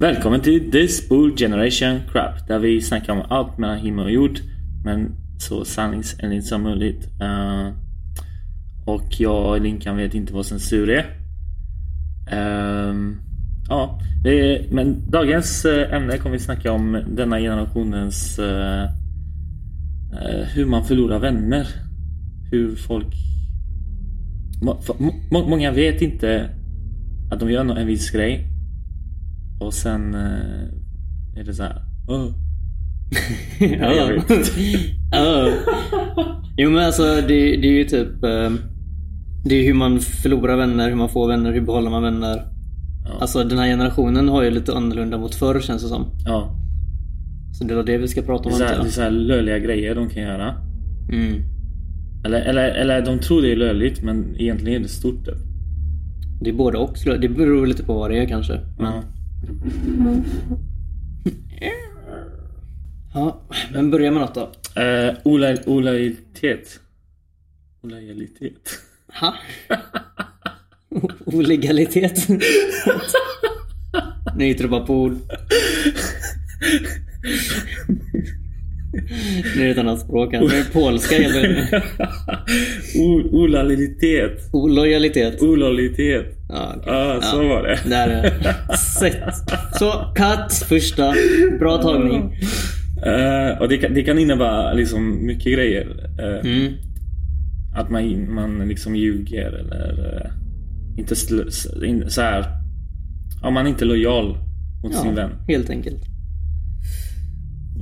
[0.00, 4.38] Välkommen till This Bull Generation Crap där vi snackar om allt mellan himmel och jord
[4.84, 7.08] men så sanningsenligt som möjligt.
[7.22, 7.72] Uh,
[8.86, 11.06] och jag och Linkan vet inte vad censur är.
[12.30, 13.16] Ehm,
[13.68, 18.84] ja, är, men dagens eh, ämne kommer vi snacka om denna generationens uh,
[20.54, 21.85] hur man förlorar vänner.
[22.50, 23.14] Hur folk...
[25.30, 26.50] Många vet inte
[27.30, 28.46] att de gör en viss grej
[29.60, 31.82] och sen eh, är det så här.
[32.08, 32.26] "Åh,
[33.80, 33.92] ja.
[33.94, 34.52] jag vet.
[35.12, 35.48] ja.
[36.58, 38.50] Jo men alltså det, det är ju typ eh,
[39.44, 42.36] Det är hur man förlorar vänner, hur man får vänner, hur behåller man vänner.
[43.04, 43.10] Ja.
[43.20, 46.04] Alltså den här generationen har ju lite annorlunda mot förr känns det som.
[46.26, 46.56] Ja,
[47.52, 48.86] Så det är det vi ska prata det om är, så här, antar det är
[48.86, 48.94] jag.
[48.94, 50.54] så här löjliga grejer de kan göra.
[51.12, 51.42] Mm.
[52.26, 55.24] Eller, eller, eller de tror det är löjligt men egentligen är det stort.
[55.24, 55.34] Typ.
[56.42, 56.96] Det är både och.
[57.20, 58.60] Det beror lite på vad det är kanske.
[58.78, 59.02] Men,
[61.60, 61.70] Ja.
[63.14, 63.40] ja,
[63.72, 64.52] men börja med något då.
[64.82, 66.80] Eh, olaj, olajalitet.
[67.82, 68.70] Olajalitet.
[69.20, 69.34] Ha?
[71.24, 72.28] Olegalitet?
[74.36, 75.16] nu hittar du bara på ord.
[79.56, 80.40] Nu är det ett annat språk här.
[80.40, 81.84] Nu är det polska helt enkelt.
[82.98, 84.48] O- Olajalitet.
[84.52, 85.42] Olojalitet.
[85.42, 86.26] Olajalitet.
[86.48, 86.92] Ja, okej.
[86.92, 87.78] Ja, så var det.
[87.90, 88.76] Där är det.
[88.76, 89.34] Sett.
[89.78, 91.14] Så, cut första.
[91.58, 92.32] Bra tagning.
[93.06, 96.10] Eh, och det kan, det kan innebära liksom mycket grejer.
[96.18, 96.72] Eh, Mm.
[97.76, 100.30] Att man, man liksom ljuger eller eh,
[101.00, 102.44] inte sl- in, så här.
[103.42, 104.38] Om man inte är lojal
[104.82, 105.30] mot sin vän.
[105.48, 106.02] helt enkelt.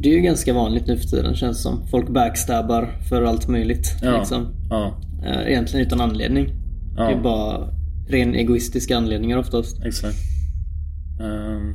[0.04, 1.86] Det är ju ganska vanligt nu för tiden känns som.
[1.86, 3.96] Folk backstabbar för allt möjligt.
[4.02, 4.18] Ja.
[4.18, 4.46] Liksom.
[4.70, 6.48] Ja, Eh, Egentligen utan anledning.
[6.96, 7.04] Ja.
[7.08, 7.68] Det är bara
[8.08, 9.84] ren egoistiska anledningar oftast.
[9.84, 10.16] exakt.
[11.20, 11.74] Ehm,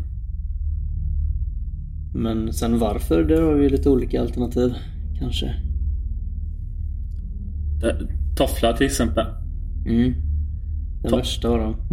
[2.16, 4.74] Men sen varför, där har vi lite olika alternativ.
[5.20, 5.54] Kanske.
[8.36, 9.26] tofflar till exempel.
[9.86, 10.14] Mm.
[11.02, 11.76] Den Ta- värsta av dem.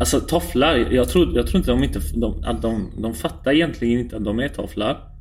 [0.00, 4.00] Alltså tofflar, jag tror, jag tror inte de inte de, att de, de fattar egentligen
[4.00, 5.11] inte att de är tofflar.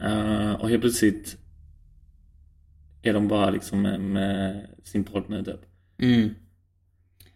[0.00, 1.36] Eh, och helt plötsligt
[3.02, 5.60] är de bara liksom med, med sin partner typ.
[6.02, 6.30] Mm.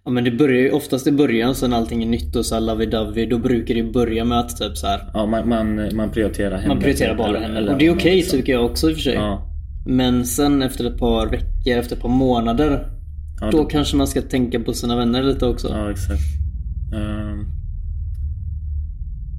[0.05, 3.29] Ja men det börjar ju oftast i början sen allting är nytt och så lovey-dovey.
[3.31, 5.11] Då brukar det börja med att typ så här.
[5.15, 6.69] Ja, man, man, man prioriterar henne.
[6.69, 7.73] Man prioriterar bara eller- henne.
[7.73, 8.39] Och det är okej liksom.
[8.39, 9.15] tycker jag också i och för sig.
[9.15, 9.53] Ja,
[9.87, 12.91] Men sen efter ett par veckor, efter ett par månader.
[13.41, 15.69] ja, Då då, kanske man ska tänka på sina vänner lite också.
[15.69, 16.23] ja exakt.
[16.95, 17.45] Ehm,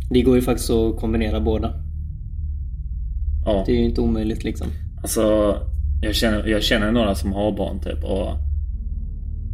[0.09, 1.73] Det går ju faktiskt att kombinera båda.
[3.47, 4.67] Ja, Det är ju inte omöjligt liksom.
[5.01, 5.55] alltså
[6.01, 8.27] jag känner, jag känner några som har barn typ och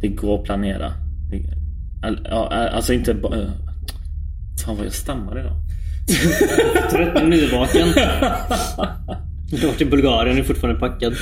[0.00, 0.92] det går att planera.
[1.30, 2.30] Det,
[2.72, 3.36] alltså inte bara...
[4.64, 5.56] Fan vad jag stammar idag.
[6.90, 7.88] Trött nyvaken.
[9.50, 11.14] Du har till Bulgarien och är fortfarande packad.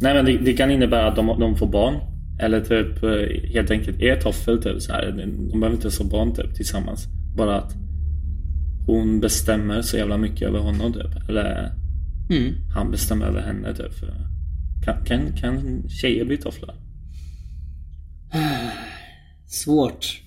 [0.00, 1.94] Nej men det, det kan innebära att de, de får barn.
[2.40, 5.12] Eller typ eh, helt enkelt är toffel typ så här.
[5.50, 7.06] De behöver inte få barn typ tillsammans.
[7.36, 7.74] Bara att
[8.86, 11.28] hon bestämmer så jävla mycket över honom typ.
[11.28, 11.72] Eller
[12.30, 12.54] Mm.
[12.74, 13.94] han bestämmer över henne typ.
[13.94, 14.06] För
[14.84, 16.74] Kan, kan, kan tjejer bli tofflar?
[19.46, 20.22] Svårt.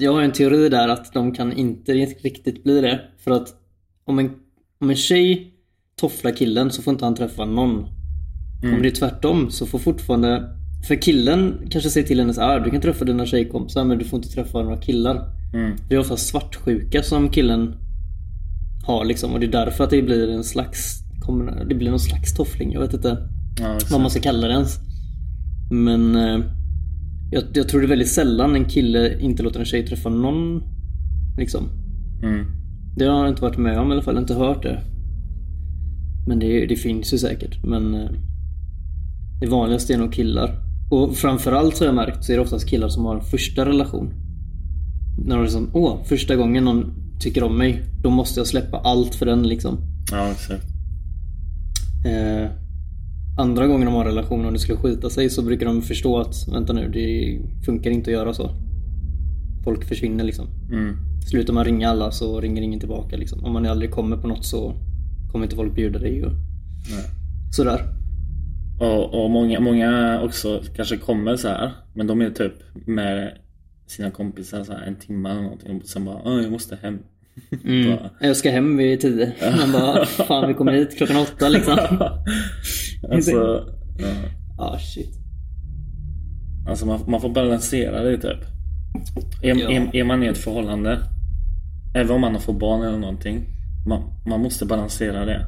[0.00, 3.00] Jag har en teori där att de kan inte riktigt bli det.
[3.18, 3.48] För att
[4.04, 4.30] om en,
[4.80, 5.54] om en tjej
[5.96, 7.86] tofflar killen så får inte han träffa någon.
[8.74, 10.56] Om det är tvärtom så får fortfarande...
[10.88, 13.98] För killen kanske säger till henne så här, ah, du kan träffa dina tjejkompisar men
[13.98, 15.28] du får inte träffa några killar.
[15.54, 15.76] Mm.
[15.88, 17.74] Det är ofta svartsjuka som killen
[18.86, 21.00] har liksom och det är därför att det blir en slags
[21.68, 22.72] det blir någon slags toffling.
[22.72, 23.28] Jag vet inte
[23.60, 24.78] Ja, vad man ska kalla det ens.
[25.70, 26.40] Men eh,
[27.30, 30.62] jag, jag tror det är väldigt sällan en kille inte låter en tjej träffa någon.
[31.38, 31.68] Liksom.
[32.22, 32.46] Mm.
[32.96, 34.82] Det har jag inte varit med om i alla fall, inte hört det.
[36.26, 37.64] Men det, det finns ju säkert.
[37.64, 38.10] Men eh,
[39.40, 40.69] det vanligaste är nog killar.
[40.90, 43.64] Och framförallt så har jag märkt så är det oftast killar som har en första
[43.64, 44.14] relation.
[45.18, 49.14] När de liksom, åh, första gången någon tycker om mig, då måste jag släppa allt
[49.14, 49.78] för den liksom.
[50.10, 50.64] Ja, exakt.
[52.06, 52.50] Eh,
[53.38, 56.18] andra gången de har en relation och det skulle skita sig så brukar de förstå
[56.18, 58.50] att vänta nu, det funkar inte att göra så.
[59.64, 60.46] Folk försvinner liksom.
[60.72, 60.96] Mm.
[61.30, 63.44] Slutar man ringa alla så ringer ingen tillbaka liksom.
[63.44, 64.74] Om man aldrig kommer på något så
[65.32, 66.32] kommer inte folk bjuda dig och
[66.90, 67.04] Nej.
[67.52, 67.99] sådär.
[68.80, 72.52] Och, och många, många också kanske kommer så här Men de är typ
[72.86, 73.38] med
[73.86, 76.98] sina kompisar så här en timme eller någonting och sen bara Åh, jag måste hem
[77.64, 77.98] Mm.
[78.20, 79.32] Jag ska hem vid tio.
[79.58, 81.78] Man bara, fan vi kommer hit klockan åtta liksom.
[83.12, 83.64] alltså,
[83.98, 84.14] ja.
[84.58, 85.18] Ah shit.
[86.68, 88.40] alltså man, man får balansera det typ.
[89.42, 89.70] Är, Ja.
[89.70, 90.98] är, är man i ett förhållande,
[91.94, 93.46] även om man har fått barn eller någonting,
[93.88, 95.46] man, man måste balansera det.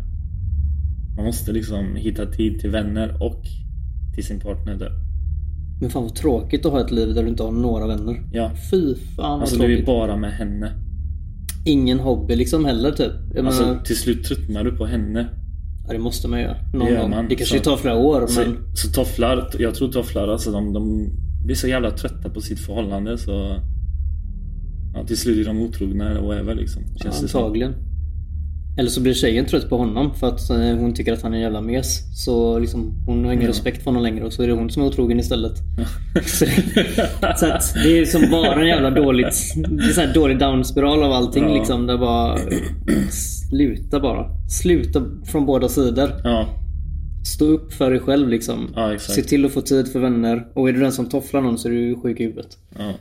[1.17, 3.43] Man måste liksom hitta tid till vänner och
[4.15, 4.79] till sin partner.
[4.79, 4.89] Typ.
[5.81, 8.23] Men fan vad tråkigt att ha ett liv där du inte har några vänner.
[8.33, 8.51] Ja.
[8.71, 9.87] Fy fan vad Alltså du är tråkigt.
[9.87, 10.73] bara med henne.
[11.65, 13.13] Ingen hobby liksom heller typ.
[13.35, 15.29] Jag Alltså menar, till slut tröttnar du på henne.
[15.87, 16.57] ja, det måste man göra.
[16.73, 17.11] Någon Det gör gång.
[17.11, 17.29] man.
[17.29, 18.57] Det kanske Så- tar flera år Så, men...
[18.77, 21.11] så tofflar, jag tror tofflar alltså de, de
[21.45, 23.57] blir så jävla trötta på sitt förhållande så
[24.95, 26.83] ja, till slut är de otrogna eller whatever liksom.
[27.03, 27.41] Känns det som.
[27.43, 27.75] antagligen.
[28.79, 31.37] Eller så blir tjejen trött på honom för att eh, hon tycker att han är
[31.37, 32.25] en jävla mes.
[32.25, 33.51] Så liksom, hon har ingen Ja.
[33.51, 35.53] respekt för honom längre och så är det hon som är otrogen istället.
[36.27, 40.39] så, det, så att det är som bara en jävla dåligt, det är så dålig
[40.39, 41.55] downspiral av allting Ja.
[41.55, 41.87] liksom.
[41.87, 42.39] Där bara
[43.51, 44.27] sluta bara.
[44.63, 46.11] Sluta från båda sidor.
[46.25, 46.47] Ja,
[47.27, 48.69] Stå upp för dig själv liksom.
[48.77, 48.99] Ja.
[48.99, 50.47] Se till att få tid för vänner.
[50.55, 52.59] Och är du den som tofflar någon så är du sjuk i huvudet.
[52.79, 52.93] ja.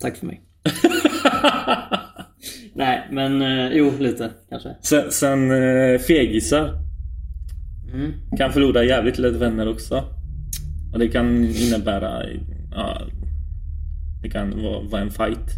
[0.00, 0.40] Tack för mig.
[2.76, 4.68] Nej, men eh, jo, lite kanske.
[4.82, 6.86] Sen, sen eh, fegisar
[7.94, 8.12] Mm.
[8.38, 10.04] kan förlora jävligt lätt vänner också.
[10.92, 12.22] Och det kan innebära...
[12.74, 13.00] Ja,
[14.22, 15.50] det kan vara, vara en fight.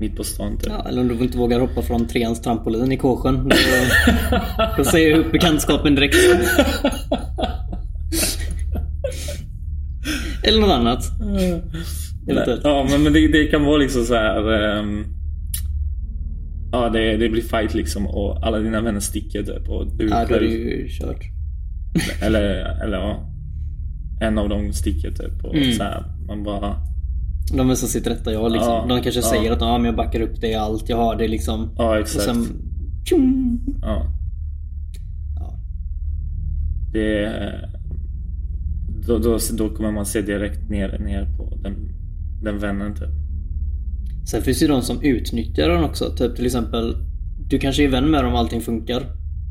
[0.00, 0.66] Mitt på stan typ.
[0.72, 3.48] Ja, eller om du inte vågar hoppa från treans trampolin i Kåsjön.
[3.48, 3.56] Då,
[4.76, 6.16] då säger jag upp bekantskapen direkt.
[10.42, 11.04] Eller något annat.
[12.28, 12.60] Eventuellt.
[12.64, 14.52] Ja men, det, det kan vara liksom så här.
[14.78, 15.04] ehm,
[16.74, 19.68] ja det, det blir fight liksom och alla dina vänner sticker typ.
[19.68, 21.20] Och du Ja, då är det ju kört.
[22.22, 22.42] eller,
[22.84, 23.30] eller ja.
[24.20, 25.44] En av dem sticker typ.
[25.44, 25.72] Och Mm.
[25.72, 26.76] så här, man bara...
[27.56, 28.70] De är så sitt rätta jag liksom.
[28.72, 29.26] Ja, De kanske ja.
[29.26, 30.88] säger att ja, men jag backar upp dig i allt.
[30.88, 31.70] Jag har det liksom.
[31.76, 32.24] Ja Och exakt.
[32.24, 32.46] sen...
[33.08, 33.60] Tjum!
[33.82, 34.06] Ja.
[35.40, 35.58] Ja.
[36.92, 37.30] Det...
[39.06, 41.74] Då, då, då kommer man se direkt ner, ner på den,
[42.42, 43.08] den vännen typ.
[44.30, 46.10] Sen finns det ju de som utnyttjar den också.
[46.16, 46.94] Typ till exempel,
[47.50, 49.02] du kanske är vän med dem och allting funkar.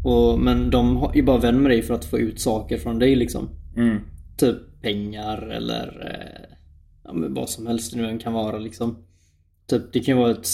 [0.06, 3.00] Och, men de har- är bara vän med dig för att få ut saker från
[3.00, 3.50] dig liksom.
[3.78, 3.98] Mm.
[4.38, 6.56] Typ pengar eller eh,
[7.04, 8.98] ja, vad som helst det nu än kan vara liksom.
[9.70, 10.48] Typ, det kan ju vara ett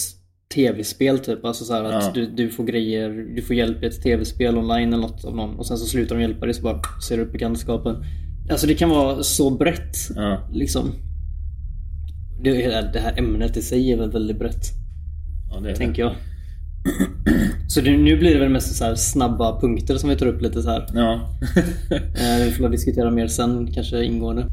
[0.55, 1.45] tv-spel typ.
[1.45, 2.11] Alltså så att Ja.
[2.13, 5.55] du, du får grejer, du får hjälp i ett tv-spel online eller något av någon.
[5.59, 7.95] Och sen så slutar de hjälpa dig så bara ser du upp bekantskapen.
[8.51, 9.95] Alltså det kan vara så brett.
[10.15, 10.49] Ja.
[10.53, 10.91] Liksom.
[12.43, 12.51] Det,
[12.93, 14.65] det här ämnet i sig är väl väldigt brett.
[15.51, 16.15] ja det är Tänker jag.
[17.67, 20.41] Så det, nu blir det väl mest så här snabba punkter som vi tar upp
[20.41, 20.79] lite så här.
[20.79, 20.99] det.
[20.99, 21.29] Ja.
[21.91, 24.45] Eh, vi får väl diskutera mer sen, kanske ingående.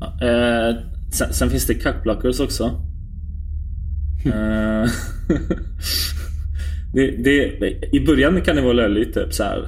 [0.00, 0.76] Ja, eh,
[1.12, 2.64] sen, sen finns det cockblockers också.
[4.26, 4.32] Eh,
[6.94, 9.58] det, det, I början kan det vara löjligt typ så här.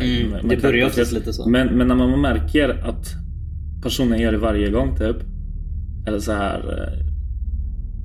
[0.00, 1.48] eh, Mm, det börjar oftast lite så.
[1.48, 3.14] Men, men när man märker att
[3.82, 5.16] personen gör det varje gång typ.
[6.06, 6.58] Eller så här.
[6.58, 7.06] eh,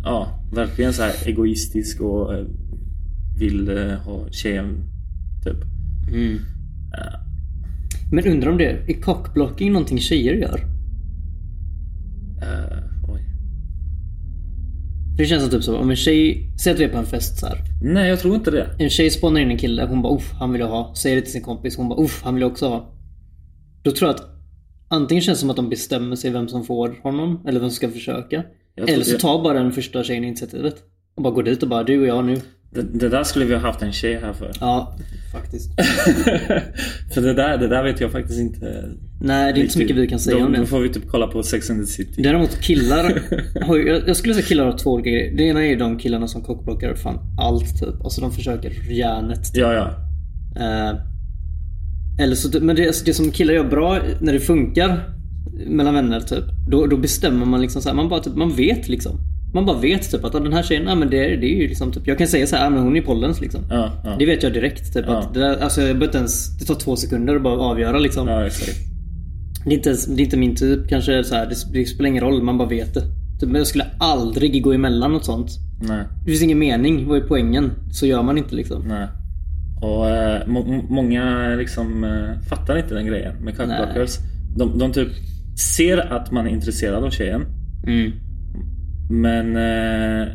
[0.03, 2.45] Ja, verkligen så här egoistisk och eh,
[3.39, 4.83] vill eh, ha tjejen
[5.43, 5.57] typ.
[6.07, 6.35] Mm.
[6.97, 7.19] Eh,
[8.11, 10.59] Men undrar om det är cockblocking någonting tjejer gör?
[13.09, 13.21] oj.
[15.17, 17.39] Det känns som typ så, om en tjej, säg att vi är på en fest
[17.39, 17.57] så här.
[17.81, 18.67] Nej, jag tror inte det.
[18.79, 20.93] En tjej spånar in en kille, hon bara uff, han vill jag ha.
[20.95, 22.93] Säger det till sin kompis, hon bara uff, han vill jag också ha.
[23.83, 24.30] Då tror jag att
[24.91, 27.75] antingen känns det som att de bestämmer sig vem som får honom, eller vem som
[27.75, 28.43] ska försöka.
[28.75, 30.75] Eller så tar bara den första tjejen initiativet.
[31.15, 32.37] Och bara går dit och bara du och jag nu.
[32.73, 34.51] Det, det där skulle vi ha haft en tjej här för.
[34.59, 34.95] Ja,
[35.31, 35.69] faktiskt.
[37.13, 38.89] för det där, det där vet jag faktiskt inte.
[39.21, 40.65] Nej, det är inte så mycket vi kan säga då, om Då det.
[40.65, 42.21] får vi typ kolla på Sex and the City.
[42.21, 43.21] Däremot killar
[43.65, 45.37] har jag jag skulle säga killar har två olika grejer.
[45.37, 48.03] Det ena är ju de killarna som kockblockar fan allt typ.
[48.03, 49.53] Alltså de försöker järnet.
[49.53, 49.57] Typ.
[49.61, 49.87] Ja, ja.
[50.61, 50.95] Eh,
[52.21, 55.09] eller så, men det, alltså det som killar gör bra när det funkar
[55.67, 56.43] mellan vänner typ.
[56.69, 59.11] Då, då bestämmer man liksom så här, man bara typ, man vet liksom.
[59.53, 61.67] Man bara vet typ att ah, den här tjejen, nej men det, det är ju
[61.67, 63.61] liksom typ, jag kan säga så här, ah, men hon är pollens liksom.
[63.69, 64.15] Ja, ja.
[64.19, 65.17] Det vet jag direkt typ Ja.
[65.17, 68.25] att det där, alltså jag behöver ens, det tar två sekunder att bara avgöra liksom.
[69.65, 72.23] Det är, inte, det är inte min typ kanske så här, det, det spelar ingen
[72.23, 73.01] roll, man bara vet det.
[73.39, 75.49] Typ, men jag skulle aldrig gå emellan något sånt.
[75.81, 77.71] Nej, Det finns ingen mening, vad är poängen?
[77.91, 78.83] Så gör man inte liksom.
[78.87, 79.07] nej.
[79.81, 84.17] Och eh, må, må- många liksom eh, fattar inte den grejen med cockblockers.
[84.57, 85.09] De, de typ
[85.75, 87.45] ser att man är intresserad av tjejen.
[87.87, 88.11] Mm.
[89.09, 90.27] Men eh,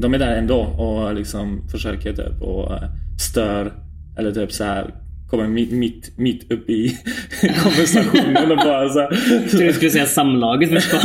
[0.00, 2.82] de är där ändå och liksom försöker typ och eh,
[3.20, 3.72] stör
[4.18, 4.94] eller typ så här
[5.30, 6.98] kommer mitt, mitt, mitt upp i
[7.62, 8.98] konversationen och bara så.
[8.98, 11.04] Jag trodde du skulle säga samlaget först.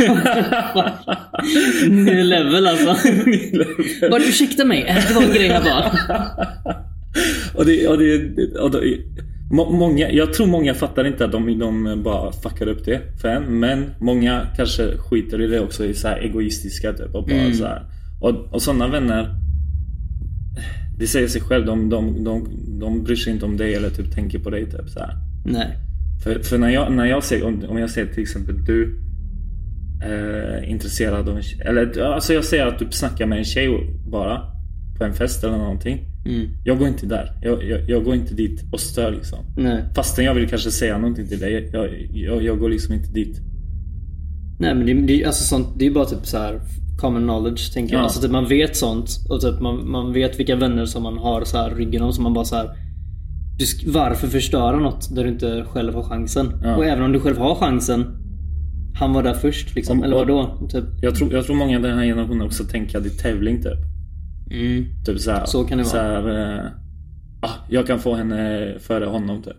[1.88, 2.96] Ny level alltså.
[4.10, 5.92] Bara ursäkta mig, det var en grej här bara.
[7.54, 8.80] Och det, och det, och det
[9.50, 13.28] må- Många, jag tror många fattar inte att de, de bara fuckar upp det för
[13.28, 13.60] en.
[13.60, 15.84] Men många kanske skiter i det också.
[15.84, 17.14] Är så här egoistiska typ.
[17.14, 17.52] Och, bara Mm.
[17.54, 17.82] så här.
[18.20, 19.28] och, och sådana vänner.
[20.98, 21.66] Det säger sig själv.
[21.66, 22.48] De, de, de,
[22.80, 24.64] de bryr sig inte om dig eller typ tänker på dig.
[24.70, 25.14] Typ, så här.
[25.44, 25.76] Nej.
[26.24, 29.00] För, för när, jag, när jag ser, om, om jag ser till exempel du
[30.04, 33.68] eh, intresserad av en tjej, Eller alltså jag ser att du snackar med en tjej
[34.10, 34.40] bara.
[34.98, 35.98] På en fest eller någonting.
[36.26, 36.48] Mm.
[36.64, 37.32] Jag går inte där.
[37.42, 39.38] Jag, jag, jag går inte dit och stör liksom.
[39.56, 39.84] Nej.
[39.94, 41.70] Fastän jag vill kanske säga någonting till dig.
[41.72, 43.40] Jag, jag, jag går liksom inte dit.
[44.58, 46.60] Nej men det, det, alltså sånt, det är ju bara typ så här
[46.98, 48.00] common knowledge tänker jag.
[48.00, 48.04] Ja.
[48.04, 51.44] Alltså typ man vet sånt och typ man, man vet vilka vänner som man har
[51.44, 52.70] så här ryggen om som man bara så här.
[53.58, 56.52] Du, sk- varför förstöra något där du inte själv har chansen?
[56.62, 56.76] Ja.
[56.76, 58.04] Och även om du själv har chansen.
[58.94, 59.98] Han var där först liksom.
[59.98, 60.68] Om- Eller vadå?
[60.70, 60.84] Typ.
[61.02, 63.56] Jag tror, jag tror många i den här generationen också tänker att det är tävling
[63.62, 63.78] typ.
[64.50, 64.84] Mm.
[65.06, 66.06] Typ så, här, Så kan det så vara.
[66.06, 66.66] här, eh,
[67.40, 69.56] ah, jag kan få henne före honom typ.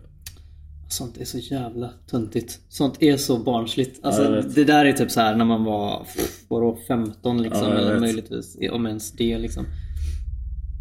[0.90, 2.58] Sånt är så jävla töntigt.
[2.68, 4.00] Sånt är så barnsligt.
[4.04, 4.54] Alltså, Ja, jag vet.
[4.54, 6.06] det där är typ så här när man var
[6.48, 7.62] vadå, 15 liksom.
[7.62, 8.00] Ja, jag eller vet.
[8.00, 9.66] möjligtvis om ens det liksom.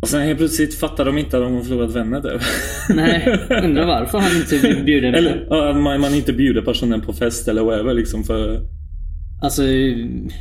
[0.02, 2.42] Och sen helt plötsligt fattar de inte att de har förlorat vänner typ.
[2.96, 5.14] Nej, undrar varför han inte blir bjuden.
[5.16, 8.62] Eller ja, att man, man inte bjuder personen på fest eller whatever liksom för...
[9.42, 9.62] Alltså,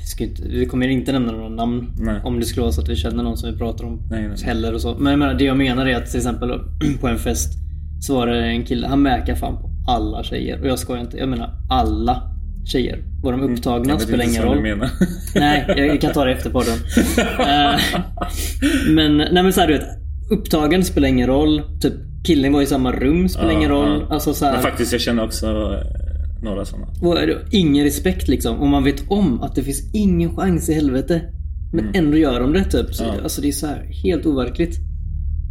[0.05, 1.91] ska inte, vi kommer inte nämna några namn.
[1.99, 2.21] Nej.
[2.25, 4.03] Om det skulle vara så att vi känner någon som vi pratar om.
[4.11, 4.37] Nej, nej.
[4.45, 4.95] Heller och så.
[4.99, 6.61] Men jag menar, det jag menar är att till exempel
[7.01, 7.53] på en fest
[8.01, 10.61] så var det en kille, han mäkar fan på alla tjejer.
[10.61, 12.23] Och jag skojar inte, jag menar alla
[12.67, 12.99] tjejer.
[13.23, 13.89] Var de upptagna Mm.
[13.89, 14.61] Jag vet spelar ingen roll.
[14.63, 14.91] menar.
[15.35, 16.79] Nej, jag kan ta det efter podden.
[17.41, 17.81] Eh,
[18.95, 19.87] men, nej men så här, du vet.
[20.31, 21.63] Upptagen spelar ingen roll.
[21.81, 21.93] Typ
[22.25, 24.05] killen var i samma rum spelar Ja, ingen roll.
[24.09, 24.15] ja.
[24.15, 25.47] Alltså så här, Men faktiskt, jag känner också
[26.47, 26.87] några sådana.
[27.03, 27.17] och
[27.53, 28.57] ingen respekt liksom.
[28.59, 31.23] Och man vet om att det finns ingen chans i helvete.
[31.73, 32.95] Men ändå gör de det typ.
[32.95, 33.17] Så, Mm.
[33.17, 33.23] Ja.
[33.23, 34.77] Alltså det är så här helt overkligt.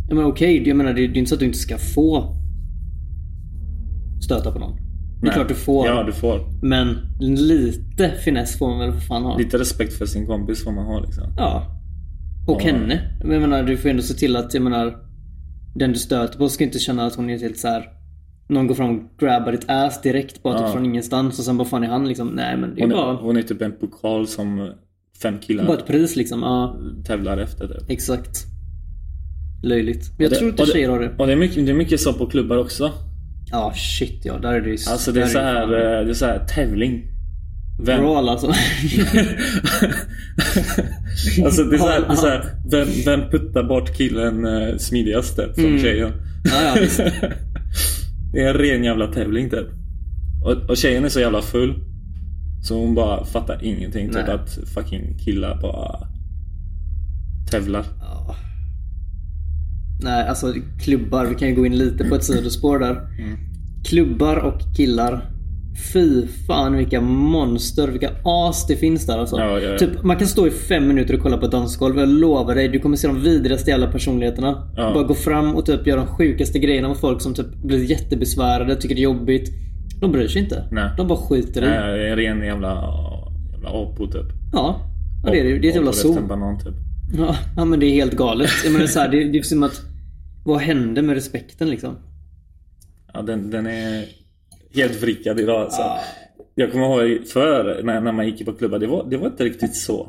[0.08, 2.36] Jag menar okej, jag menar det, det är inte så att du inte ska få
[4.25, 4.75] stöta på någon.
[4.75, 5.34] Det är Nej.
[5.34, 5.88] klart du får.
[5.88, 6.40] Ja, du får.
[6.62, 9.38] Men lite finess får man väl för fan ha.
[9.38, 11.24] Lite respekt för sin kompis får man ha liksom.
[11.38, 11.82] Ja.
[12.48, 12.66] Och Ja.
[12.66, 13.18] henne.
[13.24, 14.96] Men jag menar, du får ändå se till att, jag menar,
[15.75, 17.84] den du stöter på ska inte känna att hon är helt så här.
[18.48, 20.74] Någon går fram och grabbar ditt ass direkt bara typ Ja.
[20.74, 23.14] från ingenstans och sen bara fan är han liksom, nej men det är Hon bara,
[23.16, 24.72] hon är typ en pokal som
[25.22, 26.40] fem killar bara ett pris liksom.
[26.42, 27.90] Ja, tävlar efter typ.
[27.90, 28.44] exakt.
[29.64, 30.10] Löjligt.
[30.18, 31.12] Men jag det- tror inte det- tjejer har det.
[31.18, 32.92] Och det är, mycket, det är mycket så på klubbar också.
[33.52, 36.25] Ja shit ja, där är det ju Alltså det är så här, det är så
[36.25, 37.04] här tävling.
[37.86, 38.48] Vem, Brawl alltså.
[41.46, 44.78] alltså det är så här, det är så här vem, vem puttar bort killen eh,
[44.78, 45.82] smidigast typ, från Mm.
[45.82, 46.12] tjejen?
[46.44, 46.88] ja, ja.
[48.36, 49.68] Det är en ren jävla tävling typ.
[50.44, 51.84] Och, och tjejen är så jävla full.
[52.62, 54.08] Så hon bara fattar ingenting.
[54.08, 54.36] Typ Nej.
[54.36, 56.08] att fucking killar bara
[57.51, 57.86] tävlar.
[58.00, 58.36] Ja.
[60.04, 61.25] Nej, alltså klubbar.
[61.25, 62.96] Vi kan ju gå in lite på ett sidospår där.
[63.20, 63.38] Mm.
[63.86, 65.32] Klubbar och killar.
[65.94, 69.39] Fy fan vilka monster, vilka as det finns där alltså.
[69.39, 69.77] Ja, ja, ja.
[69.77, 72.00] Typ, man kan stå i fem minuter och kolla på ett dansgolv.
[72.00, 74.72] Jag lovar dig, du kommer se de vidrigaste jävla personligheterna.
[74.75, 78.75] Bara gå fram och typ göra de sjukaste grejerna mot folk som typ blir jättebesvärade,
[78.75, 79.50] tycker det är jobbigt.
[80.01, 80.67] De bryr sig inte.
[80.72, 80.89] Nej.
[80.98, 81.65] De bara skiter i.
[81.65, 82.94] Nej, en ren jävla,
[83.53, 84.34] jävla apor typ.
[84.53, 84.82] Ja.
[85.24, 85.60] ja det är det.
[85.60, 86.15] Det är ett jävla zoo.
[86.63, 86.74] typ.
[87.17, 88.50] Ja, ja men det är helt galet.
[88.63, 89.82] Jag menar så här, det, det är som att...
[90.46, 91.96] Vad hände med respekten liksom?
[93.13, 94.05] Ja, den, den är
[94.75, 95.82] helt vrickad idag alltså.
[96.55, 99.44] Jag kommer ihåg förr när, när man gick på klubbar, det var, det var inte
[99.44, 100.08] riktigt så.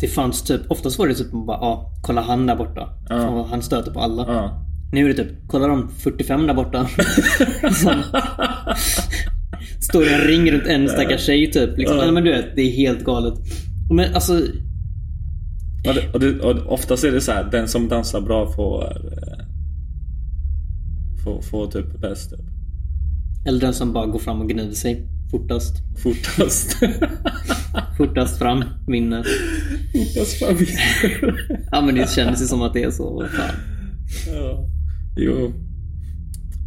[0.00, 2.88] Det fanns typ, oftast var det typ bara ja, kolla han där borta.
[3.10, 4.24] Vad Han stöter på alla.
[4.28, 4.64] Ja.
[4.92, 6.88] Nu är det typ, kolla de 45 där borta.
[9.80, 11.78] Står i en ring runt en stackars tjej typ.
[11.78, 11.96] Liksom.
[11.96, 12.12] Ja.
[12.12, 13.34] Men du vet, det är helt galet.
[13.90, 14.32] Men alltså,
[15.88, 18.84] Och, det, och, det, och oftast är det så här, den som dansar bra får,
[18.84, 19.44] eh,
[21.24, 22.32] får, får typ bäst.
[23.46, 25.74] Eller den som bara går fram och gnider sig fortast.
[26.02, 26.76] Fortast.
[27.96, 29.24] Fortast fram vinner.
[29.92, 30.56] Fortast fram.
[31.72, 33.24] Ja men det känns ju som att det är så.
[33.36, 33.54] Fan.
[34.34, 34.66] ja.
[35.16, 35.52] Jo.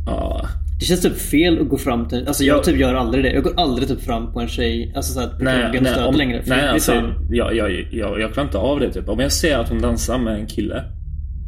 [0.06, 0.48] Ja.
[0.80, 2.28] Det känns typ fel att gå fram till...
[2.28, 2.64] Alltså jag Ja.
[2.64, 3.32] typ gör aldrig det.
[3.34, 6.16] Jag går aldrig typ fram på en tjej, alltså såhär på krogen och stöter om-
[6.16, 6.44] längre.
[6.44, 9.10] För nej alltså, jag, jag, jag, jag klarar inte av det typ.
[9.10, 10.84] Om jag ser att hon dansar med en kille.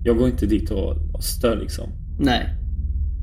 [0.03, 1.89] Jag går inte dit och, och stör liksom.
[2.19, 2.49] Nej.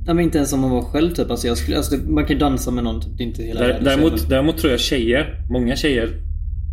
[0.07, 1.31] Ja, men inte ens om man var själv typ.
[1.31, 3.17] Alltså, jag skulle, alltså, man kan ju dansa med någon, typ.
[3.17, 6.09] det är inte hela Där, däremot, så, däremot tror jag tjejer, många tjejer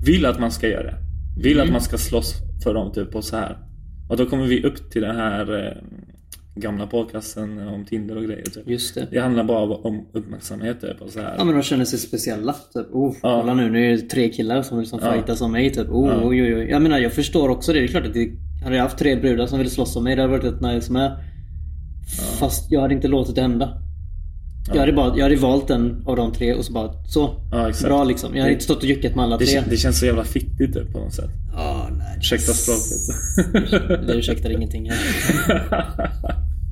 [0.05, 0.96] vill att man ska göra det.
[1.43, 1.65] Vill Mm.
[1.65, 3.57] att man ska slåss för dem typ och så här.
[4.10, 5.74] Och då kommer vi upp till den här eh,
[6.55, 8.43] gamla podcasten om Tinder och grejer.
[8.43, 8.69] Typ.
[8.69, 9.07] Just det.
[9.12, 11.01] Det handlar bara om uppmärksamhet typ.
[11.01, 11.36] Och så här.
[11.38, 12.53] Ja men de känner sig speciella.
[12.74, 13.39] Typ, oh, Ja.
[13.41, 15.12] kolla nu, nu är det tre killar som vill som Ja.
[15.13, 15.69] fightas om mig.
[15.74, 15.89] Typ.
[15.89, 16.22] Oh, Ja.
[16.27, 16.67] oj, oj, oj.
[16.69, 17.79] Jag menar jag förstår också det.
[17.79, 18.29] Det är klart att det,
[18.63, 20.91] hade jag haft tre brudar som ville slåss om mig, det hade varit ett nice
[20.93, 21.17] med.
[22.40, 23.82] Fast jag hade inte låtit det hända.
[24.74, 27.48] Jag, hade bara, jag hade valt en av de tre och så bara så.
[27.52, 27.72] Ja.
[27.84, 28.36] Bra liksom.
[28.36, 29.64] Jag hade inte stått och juckat med alla det, tre.
[29.70, 31.30] det känns så jävla fittigt typ, på något sätt.
[31.54, 32.18] Ja, nej.
[32.18, 34.08] Ursäkta språket.
[34.08, 34.92] Det ursäktar ingenting.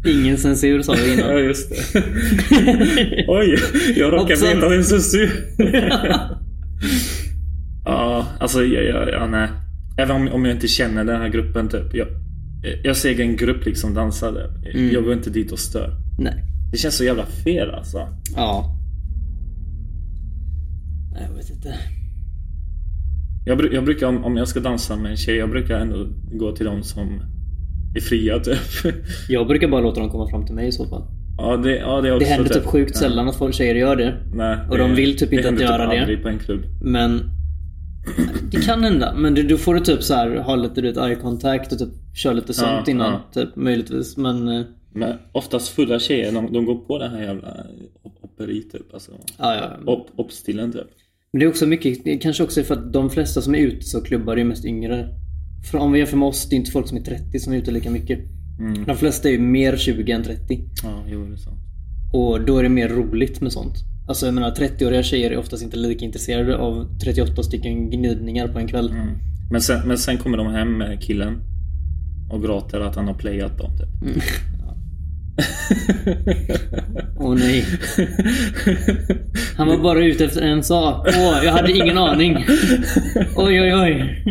[0.07, 1.43] Ingen censur sa vi ja, innan.
[1.43, 1.75] just det.
[3.27, 3.57] Oj,
[3.95, 4.47] jag råkar Hoppsan.
[4.55, 5.29] veta din sussu.
[7.85, 9.49] ja, alltså ja, ja, ja, nej.
[9.97, 11.93] Även om, om jag inte känner den här gruppen typ.
[11.95, 12.07] Jag,
[12.83, 14.49] jag ser en grupp liksom dansa där.
[14.75, 14.93] Mm.
[14.93, 15.95] Jag går inte dit och stör.
[16.19, 16.43] Nej.
[16.71, 17.97] Det känns så jävla fel alltså.
[18.35, 18.71] Ja.
[21.29, 21.75] Jag vet inte.
[23.45, 26.51] Jag, jag brukar, om, om jag ska dansa med en tjej, jag brukar ändå gå
[26.55, 27.21] till de som
[27.95, 28.93] är fria typ.
[29.29, 31.03] Jag brukar bara låta dem komma fram till mig i så fall.
[31.37, 33.95] ja, det, ja, det är också Det händer typ sjukt sällan att folk tjejer gör
[33.95, 34.13] det.
[34.33, 35.99] Nej, Och det- de vill typ det inte att händer göra det.
[36.01, 36.61] aldrig på en klubb.
[36.81, 37.21] Men
[38.51, 39.13] det kan hända.
[39.17, 41.79] Men du, då får du typ så här ha lite du vet, eye contact och
[41.79, 43.11] typ köra lite sånt innan.
[43.13, 43.41] ja.
[43.41, 44.17] Typ, möjligtvis.
[44.17, 44.61] Men eh,
[44.93, 47.65] Men oftast fulla tjejer, de, de går på den här jävla
[48.03, 48.93] op- operi typ.
[48.93, 49.11] Alltså.
[49.37, 49.91] ja, ja.
[49.93, 50.87] Op, opstilen typ.
[51.33, 53.85] Men det är också mycket, det kanske också för att de flesta som är ute
[53.85, 55.07] så klubbar är mest yngre.
[55.71, 57.57] För om vi jämför med oss, det är inte folk som är 30 som är
[57.57, 58.19] ute lika mycket.
[58.59, 58.85] Mm.
[58.85, 60.59] De flesta är ju mer 20 än 30.
[60.83, 61.59] Ja, jo det är sant.
[62.13, 63.75] Och då är det mer roligt med sånt.
[64.07, 68.59] Alltså jag menar 30-åriga tjejer är oftast inte lika intresserade av 38 stycken gnidningar på
[68.59, 68.89] en kväll.
[68.89, 69.07] Mm.
[69.51, 71.41] Men, sen, men sen kommer de hem med killen
[72.29, 73.87] och gråter att han har playat dem typ.
[77.17, 77.65] Åh nej.
[79.57, 81.07] Han var bara ute efter en sak.
[81.07, 82.45] Åh, jag hade ingen aning.
[83.35, 84.23] Oj, oj, oj.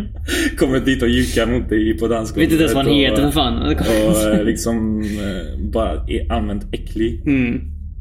[0.58, 2.46] kommer dit och jukar mot dig på dansgolvet.
[2.46, 3.62] Vet inte ens vad han heter för fan.
[3.62, 7.22] Och eh, liksom eh, bara är allmänt äcklig.
[7.26, 7.60] Mm.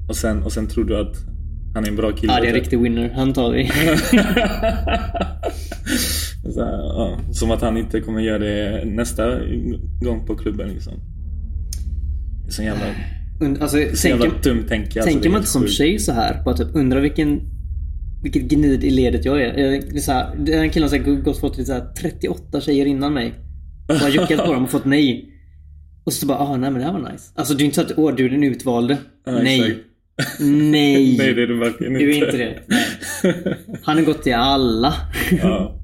[0.09, 1.32] Och sen, och sen tror du att
[1.73, 2.33] han är en bra kille.
[2.33, 3.09] Ja, det är en riktig winner.
[3.09, 3.67] Han tar vi.
[6.53, 9.39] Så här, ja, som att han inte kommer göra det nästa
[10.01, 10.93] gång på klubben liksom.
[12.43, 12.86] Det är så jävla,
[13.62, 14.99] Alltså, så jävla tänker, dumt tänke.
[14.99, 16.43] Alltså, tänker man inte som tjej så här?
[16.45, 17.41] Bara typ undrar vilken
[18.23, 19.57] vilket gnid i ledet jag är.
[19.57, 22.62] Jag så här, det är en kille som har gått och fått så här 38
[22.62, 23.33] tjejer innan mig.
[23.89, 25.29] Och har juckat på dem och fått nej.
[26.03, 27.31] Och så bara, ah nej men det här var nice.
[27.36, 28.97] Alltså det är inte så att, åh du är den utvalde.
[29.25, 29.62] Ja, nej.
[29.62, 29.79] exakt.
[30.39, 31.17] Nej.
[31.17, 32.60] Nej, det är du verkligen Du är inte det.
[32.67, 33.58] Nej.
[33.84, 34.93] Han har gått till alla.
[35.41, 35.80] ja.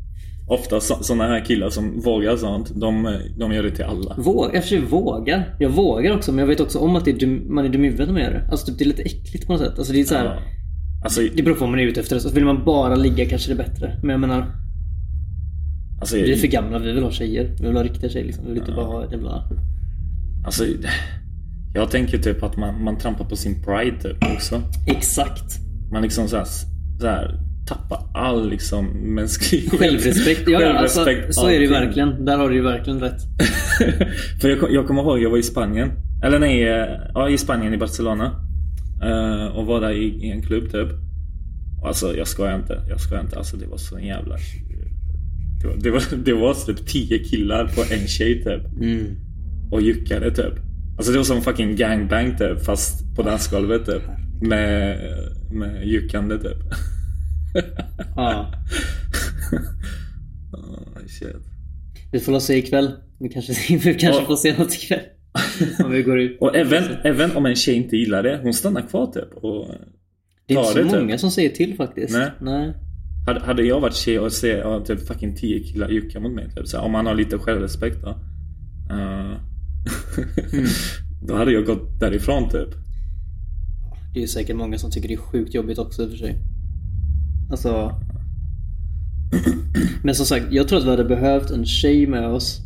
[0.48, 4.15] Ofta sådana här killar som vågar sånt, de, de gör det till alla.
[4.18, 5.56] Våg, jag försöker vågar.
[5.60, 7.84] Jag vågar också men jag vet också om att det är dum, man är dum
[7.84, 8.48] i huvudet när man gör det.
[8.52, 9.78] Alltså typ, det är lite äckligt på något sätt.
[9.78, 10.38] Alltså det är så här, Ja.
[11.04, 12.20] Alltså, Det beror på vad man är ute efter.
[12.20, 14.00] Så vill man bara ligga kanske det är bättre.
[14.02, 14.56] Men jag menar,
[16.02, 16.80] alltså, vi är för gamla.
[16.80, 17.56] Vi vill ha tjejer.
[17.60, 18.46] Vi vill ha riktiga tjejer liksom.
[18.46, 19.50] Vi vill inte bara ha jävla...
[20.46, 20.63] alltså,
[21.73, 24.62] jag tänker typ att man, man trampar på sin pride typ också.
[24.88, 25.60] Exakt.
[25.91, 26.45] Man liksom så här,
[26.99, 30.41] så här tappar all liksom mänsklig Självrespekt.
[30.47, 32.25] Ja, alltså, Självrespekt, så är det ju verkligen.
[32.25, 33.21] Där har du ju verkligen rätt.
[34.41, 35.91] För jag, jag kommer ihåg, jag var i Spanien.
[36.23, 38.32] Eller nej, eh, ja, i Spanien i Barcelona.
[39.03, 40.89] Eh, och var där i, i en klubb typ.
[41.86, 42.82] Alltså jag skojar inte.
[42.89, 43.38] Jag skojar inte.
[43.38, 44.36] Alltså det var så en jävla...
[45.62, 48.82] Det var, det var, det var typ 10 killar på en tjej typ.
[48.82, 49.15] Mm.
[49.71, 50.68] Och juckade typ.
[51.00, 52.66] Alltså det var som fucking gangbang typ.
[52.66, 54.02] Fast på dansgolvet typ.
[54.42, 55.00] Med,
[55.52, 56.58] med juckande typ.
[58.16, 58.54] Ja.
[60.54, 61.36] Oh, shit.
[62.12, 62.92] Vi får se ikväll.
[63.20, 65.00] Vi kanske, vi kanske får se något ikväll.
[65.84, 66.38] Om vi går ut.
[66.42, 69.34] Och även, även om en tjej inte gillar det, hon stannar kvar typ.
[69.34, 69.68] Och
[70.48, 71.00] Det är inte så det, typ.
[71.02, 72.14] många som säger till faktiskt.
[72.14, 72.32] Nej.
[72.42, 72.74] Nej.
[73.28, 76.50] Hade, hade jag varit tjej och se ja, typ fucking 10 killar jucka mot mig,
[76.56, 78.16] typ, så om man har lite självrespekt då.
[80.54, 80.70] Eh,
[81.28, 82.70] då hade jag gått därifrån typ.
[84.13, 86.38] Det är säkert många som tycker det är sjukt jobbigt också i och för sig.
[87.52, 88.02] Alltså...
[90.04, 92.62] Men som sagt, jag tror att vi hade behövt en tjej med oss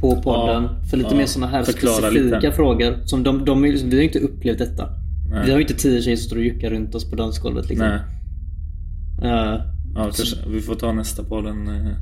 [0.00, 0.62] på podden.
[0.62, 1.16] Ja, för lite ja.
[1.16, 2.52] mer såna här specifika lite.
[2.52, 3.06] frågor.
[3.06, 4.88] Som de, de, vi har ju inte upplevt detta.
[5.30, 5.44] Nej.
[5.44, 7.88] Vi har ju inte tio tjejer som står och juckar runt oss på dansgolvet liksom.
[9.20, 9.30] Nej.
[9.30, 9.60] Eh,
[9.94, 11.68] Ja, kanske, vi får ta nästa på den.
[11.68, 11.92] Uh,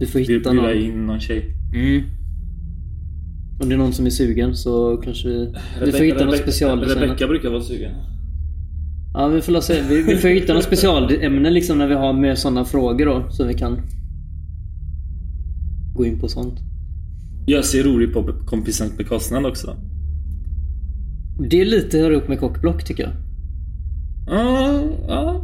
[0.00, 0.76] vi får hitta bjuda någon.
[0.76, 1.56] in någon tjej.
[1.74, 2.02] Mm.
[3.60, 5.54] Om det är någon som är sugen så kanske vi...
[5.84, 6.80] Vi får hitta något special.
[6.80, 7.92] Rebecka brukar vara sugen.
[9.14, 9.82] Ja, vi får se.
[9.88, 13.30] Vi, vi får hitta något specialämne liksom när vi har med sådana frågor då.
[13.30, 13.80] Så vi kan
[15.94, 16.58] gå in på sånt.
[17.46, 19.76] Jag ser rolig på kompisens bekostnad också.
[21.50, 23.12] Det är lite hör upp med kockblock tycker jag.
[24.26, 25.30] Ja, ja.
[25.30, 25.39] mm.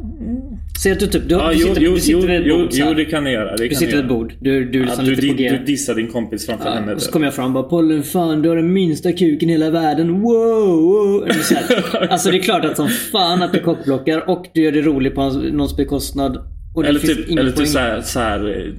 [0.82, 2.46] Säg att du typ, du, Ja, du jo, sitter, jo, du sitter jo, vid ett
[2.46, 2.94] jo, bord så jo, här.
[2.94, 3.56] det kan ni göra.
[3.56, 4.34] Du sitter vid ett bord.
[4.40, 6.94] Du, du liksom Att du, lite di- du dissar din kompis framför Ja, henne.
[6.94, 7.12] och så typ.
[7.12, 10.20] kommer jag fram och bara Pollen fan du har den minsta kuken i hela världen.
[10.20, 11.28] Wow!
[11.42, 12.08] så här.
[12.10, 15.14] Alltså det är klart att som fan att du kockblockar och du gör det roligt
[15.14, 16.38] på någons bekostnad.
[16.82, 17.66] Det Eller typ, eller typ poäng.
[17.66, 18.72] såhär, såhär, eh,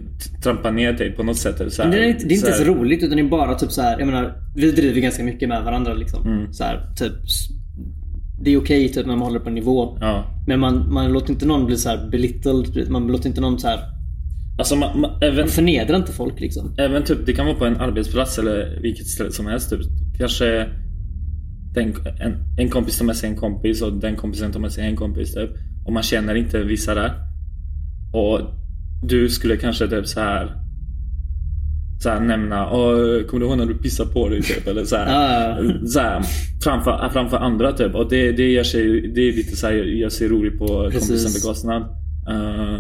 [0.44, 1.60] trampa ner dig på något sätt.
[1.62, 3.24] Eller så här, det är inte, det är inte så här- ens roligt utan det
[3.24, 4.00] är bara typ så här.
[4.00, 6.28] Jag menar, vi driver ganska mycket med varandra liksom.
[6.28, 6.54] Mm.
[6.54, 7.14] Så här, typ.
[8.40, 9.98] Det är okej typ när man håller på en nivå.
[10.02, 10.44] Ja.
[10.48, 12.90] Men man, man låter inte någon bli så här belittled.
[12.90, 13.80] Man låter inte någon så här.
[14.60, 16.76] Alltså man, man, även, Förnedra inte folk liksom.
[16.78, 19.70] även typ, det kan vara på en arbetsplats eller vilket ställe som helst.
[19.70, 19.80] Typ.
[20.18, 20.70] Kanske
[21.74, 24.86] den, en, en kompis tar med sig en kompis och den kompisen tar med sig
[24.86, 25.34] en kompis.
[25.34, 25.50] Typ.
[25.86, 27.14] Och man känner inte vissa där.
[28.14, 28.42] Och
[29.04, 30.67] du skulle kanske typ så här
[32.00, 32.66] så här nämna
[33.28, 34.42] Kommer du ihåg när du pissade på dig?
[34.42, 36.24] Typ, eller så här, Ja, ja, så här,
[36.64, 37.96] framför, framför andra typ.
[37.96, 41.08] Och det, det, gör sig, det är lite så här, gör sig roligt på Precis.
[41.08, 41.82] kompisens bekostnad.
[42.30, 42.80] Eh,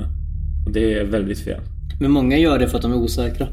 [0.65, 1.61] och det är väldigt fel.
[1.99, 3.47] Men många gör det för att de är osäkra.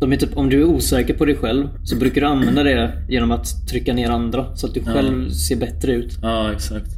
[0.00, 2.92] De är typ, om du är osäker på dig själv så brukar du använda det
[3.08, 4.56] genom att trycka ner andra.
[4.56, 6.18] Så att du själv ser bättre ut.
[6.22, 6.90] Ja, exakt.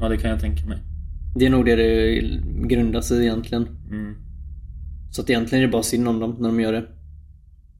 [0.00, 0.78] Ja, det kan jag tänka mig.
[1.34, 2.20] Det är nog det det
[2.68, 3.68] grundar sig egentligen.
[3.90, 4.14] Mm.
[5.10, 6.84] Så att egentligen är det bara synd om dem när de gör det.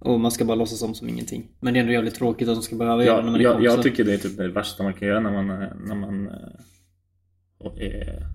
[0.01, 1.47] Och man ska bara låtsas om som ingenting.
[1.61, 3.83] Men det är ändå jävligt tråkigt att de ska behöva göra det när Jag, jag,
[3.83, 7.87] tycker det är typ det värsta man kan göra när man, är- när man eh,
[7.87, 8.27] är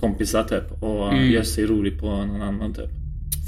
[0.00, 0.82] kompisar typ.
[0.82, 1.30] Och Mm.
[1.30, 2.90] gör sig rolig på någon annan typ.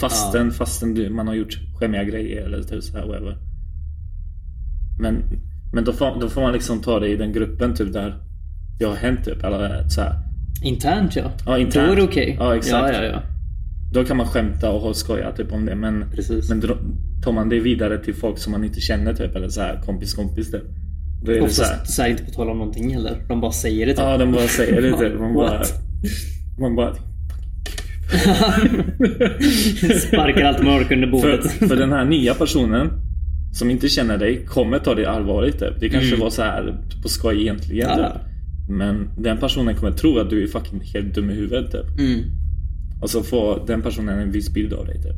[0.00, 3.36] Fastän, fastän du, man har gjort skämmiga grejer eller typ så här, whatever.
[5.00, 5.22] Men,
[5.74, 8.22] men då, får, då får man liksom ta det i den gruppen typ där
[8.78, 9.44] det har hänt typ.
[9.44, 10.14] Eller så här.
[10.64, 11.32] Internt ja.
[11.46, 11.86] Ja, internt.
[11.86, 12.36] Då är det okej.
[12.38, 12.94] Ja, exakt.
[12.96, 13.22] Ja, ja, ja.
[13.92, 15.74] Då kan man skämta och skoja typ om det.
[15.74, 16.48] Men, Precis.
[16.50, 16.60] men
[17.24, 19.36] tar man det vidare till folk som man inte känner typ.
[19.36, 20.62] Eller så här kompis kompis typ.
[21.24, 21.62] Då är det så.
[21.62, 23.24] Oftast så här, inte på tal om någonting heller.
[23.28, 24.00] De bara säger det typ.
[24.00, 25.20] Ja, de bara säger det typ.
[25.20, 25.62] Man bara...
[26.60, 26.94] Man bara...
[30.08, 31.52] Sparkar allt man orkar under För, bordet.
[31.52, 32.90] för den här nya personen
[33.52, 35.80] som inte känner dig kommer ta det allvarligt typ.
[35.80, 36.20] Det kanske Mm.
[36.20, 37.96] var så här på skoj egentligen Ja.
[37.96, 38.22] typ.
[38.70, 41.98] Men den personen kommer tro att du är fucking helt dum i huvudet typ.
[41.98, 42.20] Mm.
[43.02, 45.16] Och så får den personen en viss bild av dig typ.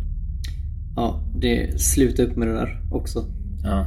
[0.96, 3.24] Ja, det sluta upp med det där också.
[3.62, 3.86] Ja.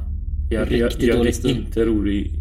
[0.49, 1.57] Dålig är stil.
[1.57, 2.31] inte rolig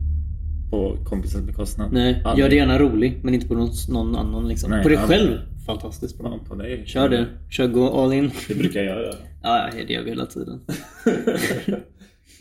[0.71, 1.93] på kompisens bekostnad.
[1.93, 2.43] Nej, Aldrig.
[2.45, 4.71] gör det gärna rolig men inte på någon, någon annan liksom.
[4.71, 5.21] Nej, på dig aldrig.
[5.21, 6.39] själv, fantastiskt bra.
[6.43, 6.83] Ja, på dig.
[6.87, 7.27] Kör det.
[7.51, 8.31] Kör gå all in.
[8.49, 9.15] Det brukar jag göra.
[9.43, 10.61] Ja, det gör vi hela tiden.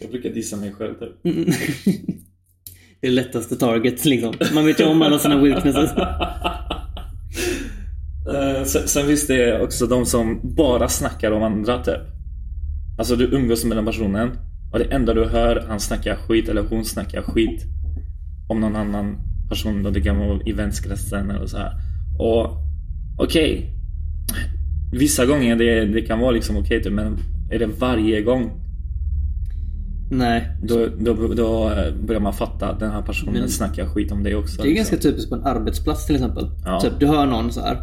[0.01, 1.23] jag brukar dissa mig själv typ.
[3.01, 4.33] Det är lättaste target liksom.
[4.53, 5.89] Man vet ju om alla sina weaknesses.
[8.27, 12.01] Eh, sen, sen finns det också de som bara snackar om andra typ.
[12.97, 14.29] Alltså du umgås med den personen
[14.73, 17.63] och det enda du hör, han snackar skit eller hon snackar skit
[18.49, 19.17] om någon annan
[19.49, 19.83] person.
[19.83, 21.71] Då det kan vara i vänskretsen eller så här.
[22.19, 22.57] Och
[23.17, 23.77] okej.
[24.93, 27.17] Vissa gånger det, det kan vara liksom okej typ, men
[27.51, 28.51] är det varje gång
[30.11, 30.57] Nej.
[30.63, 31.71] då, då, då
[32.07, 34.61] börjar man fatta att den här personen Men- snackar skit om dig också.
[34.61, 34.95] Det är liksom.
[34.95, 36.49] ganska typiskt på en arbetsplats till exempel.
[36.65, 36.79] Ja.
[36.79, 37.77] Typ, du hör någon så här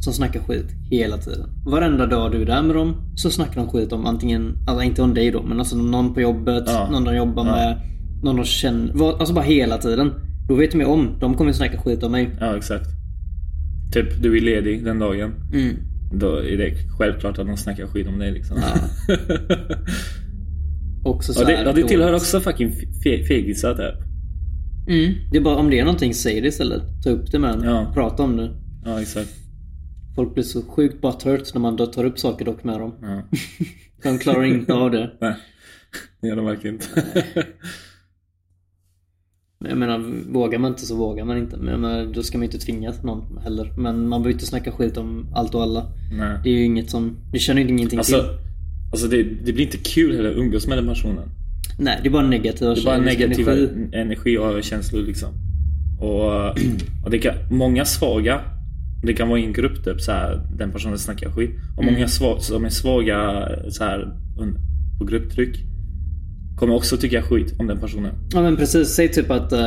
[0.00, 1.48] som snackar skit hela tiden.
[1.66, 5.02] Varenda dag du är där med dem så snackar de skit om antingen, alltså inte
[5.02, 6.88] om dig då, men alltså någon på jobbet, Ja.
[6.90, 7.52] någon de jobbar Ja.
[7.52, 7.80] med,
[8.22, 9.18] någon de känner.
[9.18, 10.12] Alltså bara hela tiden.
[10.48, 12.30] Då vet de ju om, de kommer snacka skit om mig.
[12.40, 12.86] Ja, exakt.
[13.92, 15.34] Typ, du är ledig den dagen.
[15.52, 15.76] Mm.
[16.12, 18.56] Då är det självklart att de snackar skit om dig liksom.
[21.04, 22.70] Också så och det, ja, det tillhör också fucking
[23.04, 24.04] fe- fegisar typ.
[24.88, 25.14] Mm.
[25.30, 26.82] Det är bara om det är någonting, säg det istället.
[27.04, 27.60] Ta upp det med.
[27.64, 27.90] Ja.
[27.94, 28.50] Prata om det.
[28.84, 29.30] Ja, exakt.
[30.14, 32.94] Folk blir så sjukt butthurt när man då tar upp saker dock med dem.
[33.02, 33.22] Ja.
[34.10, 35.10] De klarar inte av det.
[35.20, 35.34] Nej,
[36.20, 36.86] det gör de verkligen inte.
[39.60, 39.98] Men Jag menar,
[40.32, 41.56] vågar man inte så vågar man inte.
[41.56, 43.72] Men jag menar, då ska man inte tvinga någon heller.
[43.78, 45.92] Men man behöver inte snacka skit om allt och alla.
[46.12, 46.38] Nej.
[46.44, 47.16] Det är ju inget som...
[47.32, 48.30] Det känner ju ingenting Alltså, till.
[48.92, 51.28] alltså det, det blir inte kul heller att umgås med den personen.
[51.78, 53.88] Nej, det är bara negativa Det är bara negativa energi.
[53.98, 55.28] energi, och känslor liksom.
[56.00, 56.48] Och,
[57.04, 58.40] och det kan, många svaga,
[59.02, 61.50] det kan vara i en grupp typ så här, den personen snackar skit.
[61.76, 61.94] Och Mm.
[61.94, 64.14] många sva, som är svaga så här,
[64.98, 65.56] på grupptryck
[66.56, 68.10] kommer också tycka skit om den personen.
[68.34, 68.88] Ja men precis.
[68.88, 69.52] Säg typ att...
[69.52, 69.58] Um,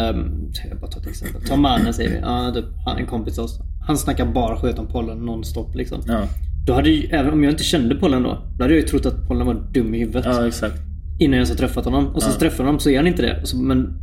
[0.69, 1.41] jag bara ta ett exempel.
[1.41, 2.15] Ta mannen säger vi.
[2.21, 3.59] Ja, typ, han en kompis till oss.
[3.87, 6.01] Han snackar bara skit om pollen nonstop liksom.
[6.07, 6.27] Ja,
[6.67, 8.29] Då hade ju, även om jag inte kände pollen då.
[8.57, 10.25] Då hade jag ju trott att pollen var dum i huvudet.
[10.25, 10.75] ja exakt.
[11.19, 12.07] Innan jag ens har träffat honom.
[12.07, 12.39] Och så Ja.
[12.39, 13.41] träffar honom så är han inte det.
[13.43, 13.93] Så, men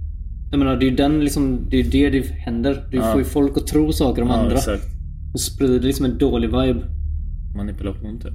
[0.50, 2.84] jag menar det är ju den liksom, det är det det händer.
[2.90, 3.12] Du Ja.
[3.12, 4.54] får ju folk att tro saker om Ja, andra.
[4.56, 4.84] exakt.
[5.34, 6.86] Och sprider liksom en dålig vibe.
[7.56, 8.32] Manipulation typ.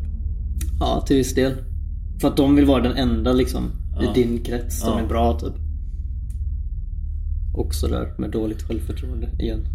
[0.79, 1.53] Ja, till viss del.
[2.21, 4.11] För att de vill vara den enda liksom Ja.
[4.11, 4.99] i din krets som Ja.
[5.03, 5.53] är bra typ.
[7.55, 9.65] Också där med dåligt självförtroende igen.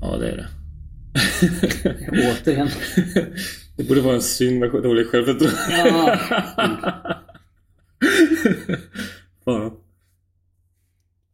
[0.00, 0.46] Ja, det är det.
[2.42, 2.68] Återigen.
[3.76, 5.56] Det borde vara en synd med dålig självförtroende.
[5.70, 6.18] Ja.
[9.44, 9.72] Fan.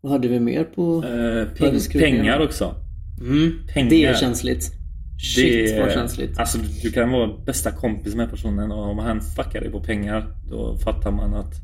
[0.00, 1.04] Vad hade vi mer på?
[1.04, 2.74] Eh, peng, pengar också.
[3.20, 3.90] Mm, pengar.
[3.90, 4.72] Det är känsligt.
[5.18, 6.38] Shit Det- vad känsligt.
[6.38, 10.26] Alltså du kan vara bästa kompis med personen och om han fuckar dig på pengar
[10.50, 11.54] då fattar man att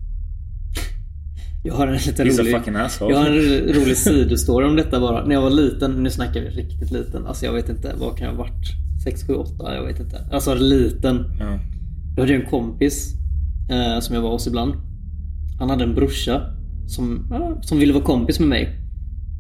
[1.65, 2.55] Jag har en liten rolig...
[3.01, 5.25] Jag har en rolig sidostory om detta bara.
[5.27, 7.27] När jag var liten, nu snackar vi riktigt liten.
[7.27, 8.67] Alltså jag vet inte, vad kan jag ha varit?
[9.05, 9.75] 6, 7, 8?
[9.75, 10.27] Jag vet inte.
[10.33, 11.25] Alltså liten.
[11.41, 11.59] Ja.
[12.17, 13.15] Då hade jag en kompis
[13.71, 14.75] eh, som jag var hos ibland.
[15.59, 16.43] Han hade en brorsa
[16.87, 18.79] som, ja, som ville vara kompis med mig.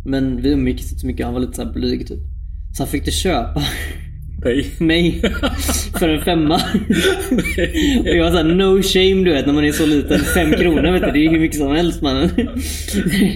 [0.04, 2.18] Men vi umgicks inte så mycket, han var lite så här blyg typ.
[2.72, 3.62] Så han fick det köpa
[4.44, 4.66] Nej.
[4.78, 5.22] mig
[5.98, 6.54] för en femma.
[8.00, 10.20] Och jag var såhär no shame du vet när man är så liten.
[10.20, 12.30] Fem kronor vet du, det är ju hur mycket som helst mannen.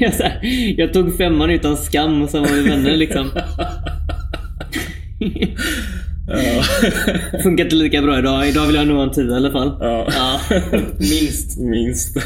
[0.00, 0.40] Jag, så här,
[0.76, 3.30] jag tog femman utan skam och sen var vi vänner liksom.
[6.28, 6.62] Ja.
[7.42, 8.48] Funkar inte lika bra idag.
[8.48, 9.76] Idag vill jag nog ha en tio i alla fall.
[9.80, 10.08] Ja.
[10.14, 10.40] Ja,
[10.98, 11.58] minst.
[11.58, 12.16] Minst.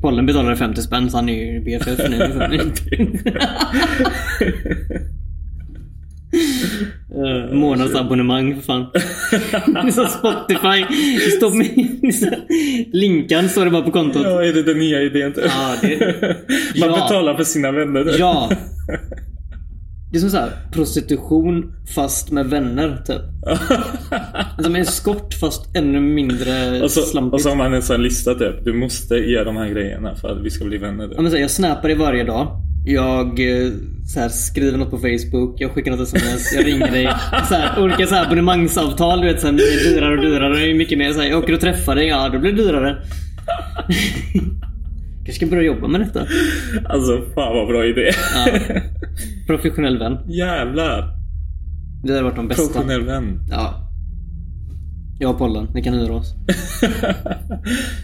[0.00, 2.48] Pollen betalade 50 spänn så han är ju BFF nu.
[2.50, 3.18] Liksom.
[7.16, 8.86] Uh, månadsabonnemang för fan.
[8.92, 10.84] Det är som Spotify.
[11.24, 11.68] Det står med,
[12.92, 14.22] linkan står det bara på kontot.
[14.24, 15.32] Ja, är det den nya idén?
[15.32, 15.44] typ?
[15.44, 15.98] Ja, det-
[16.80, 16.94] Man ja.
[16.94, 18.14] betalar för sina vänner.
[18.18, 18.50] Ja.
[20.12, 23.22] Det är som så här, prostitution fast med vänner typ.
[24.64, 27.34] Som en skott fast ännu mindre Och så, slampigt.
[27.34, 28.64] och så har man en sån lista typ.
[28.64, 31.08] Du måste göra de här grejerna för att vi ska bli vänner.
[31.16, 32.48] Ja, men så här, jag snappar dig varje dag.
[32.86, 33.72] Jag eh,
[34.06, 37.08] så här, skriver något på Facebook, jag skickar något sms, jag ringer dig.
[37.48, 39.40] Så här, olika så här, abonnemangsavtal, du vet.
[39.40, 40.58] Så här, är dyrare och dyrare.
[40.58, 42.62] Det är mycket mer så här, jag åker och träffar dig, ja då blir det
[42.62, 42.96] dyrare.
[45.26, 46.26] kanske ska börja jobba med detta.
[46.84, 48.10] Alltså fan vad bra idé.
[48.34, 48.80] Ja.
[49.46, 50.18] Professionell vän.
[50.28, 51.14] Jävlar.
[52.04, 52.62] Det hade varit de bästa.
[52.62, 53.40] Professionell vän.
[53.50, 53.82] Ja.
[55.18, 56.34] Jag och Pollen, ni kan hyra oss.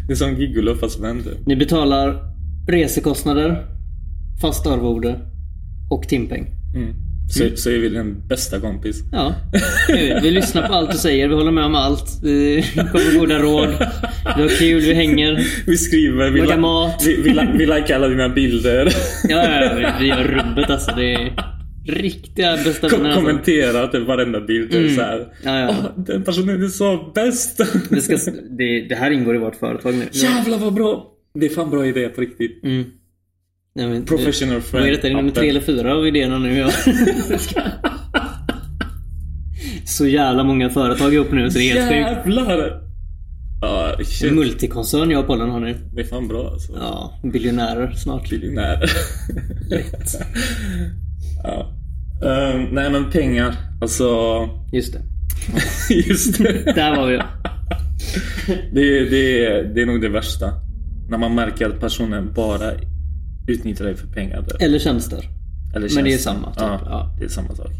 [0.06, 1.46] det är som gigolo fast vän typ.
[1.46, 2.32] Ni betalar
[2.68, 3.66] resekostnader,
[4.42, 5.20] fast arvode
[5.90, 6.46] och timpeng.
[6.74, 6.94] Mm.
[7.30, 9.02] Så, så är vi den bästa kompis.
[9.12, 9.34] Ja,
[9.88, 10.18] vi.
[10.22, 12.04] vi lyssnar på allt du säger, vi håller med om allt.
[12.22, 13.68] Vi kommer goda råd.
[14.36, 15.46] Vi har kul, vi hänger.
[15.66, 17.02] Vi skriver, vi, Lagar mat.
[17.06, 18.88] vi, vi, vi likar alla dina bilder.
[19.28, 20.92] Ja, ja, ja vi, gör rubbet alltså.
[20.96, 21.32] Det är
[21.86, 23.26] riktiga bästa Kom, vänner alltså.
[23.26, 24.74] kommentera typ varenda bild.
[24.74, 24.94] Mm.
[24.94, 25.26] så här.
[25.44, 25.68] Ja, ja.
[25.70, 27.60] "Åh, den personen är så bäst.
[27.90, 30.04] Det, ska, det, det här ingår i vårt företag nu.
[30.12, 31.06] Jävlar vad bra.
[31.40, 32.64] Det är fan bra idé på riktigt.
[32.64, 32.84] Mm.
[33.74, 34.86] Nej, men, Professional Vad friend.
[34.86, 35.06] är detta?
[35.06, 35.40] Är det nummer appen.
[35.40, 36.58] tre eller fyra av idéerna nu?
[36.58, 36.70] Ja.
[39.84, 41.88] Så jävla många företag ihop nu så det är helt
[42.24, 42.26] sjukt.
[42.36, 42.82] Jävlar!
[43.60, 44.32] Ja, shit.
[44.32, 45.76] Multikoncern jag och Pollen har nu.
[45.94, 46.72] Det är fan bra alltså.
[46.80, 48.30] Ja, biljonärer snart.
[48.30, 48.80] Miljonär.
[49.70, 50.14] Lätt.
[51.44, 51.72] ja.
[52.28, 53.54] Ehm, nej men pengar.
[53.82, 54.04] Alltså.
[54.72, 55.00] Just det.
[55.94, 56.72] Just det.
[56.74, 57.16] Där var vi.
[58.72, 60.52] Det, det, är- det är nog det värsta.
[61.10, 62.72] När man märker att personen bara
[63.46, 64.42] utnyttjar dig för pengar.
[64.42, 64.62] typ.
[64.62, 65.18] Eller tjänster.
[65.76, 66.30] Eller Men det är tjänster.
[66.32, 66.58] samma, typ.
[66.62, 67.16] Ja, Ja.
[67.18, 67.70] det är samma sak.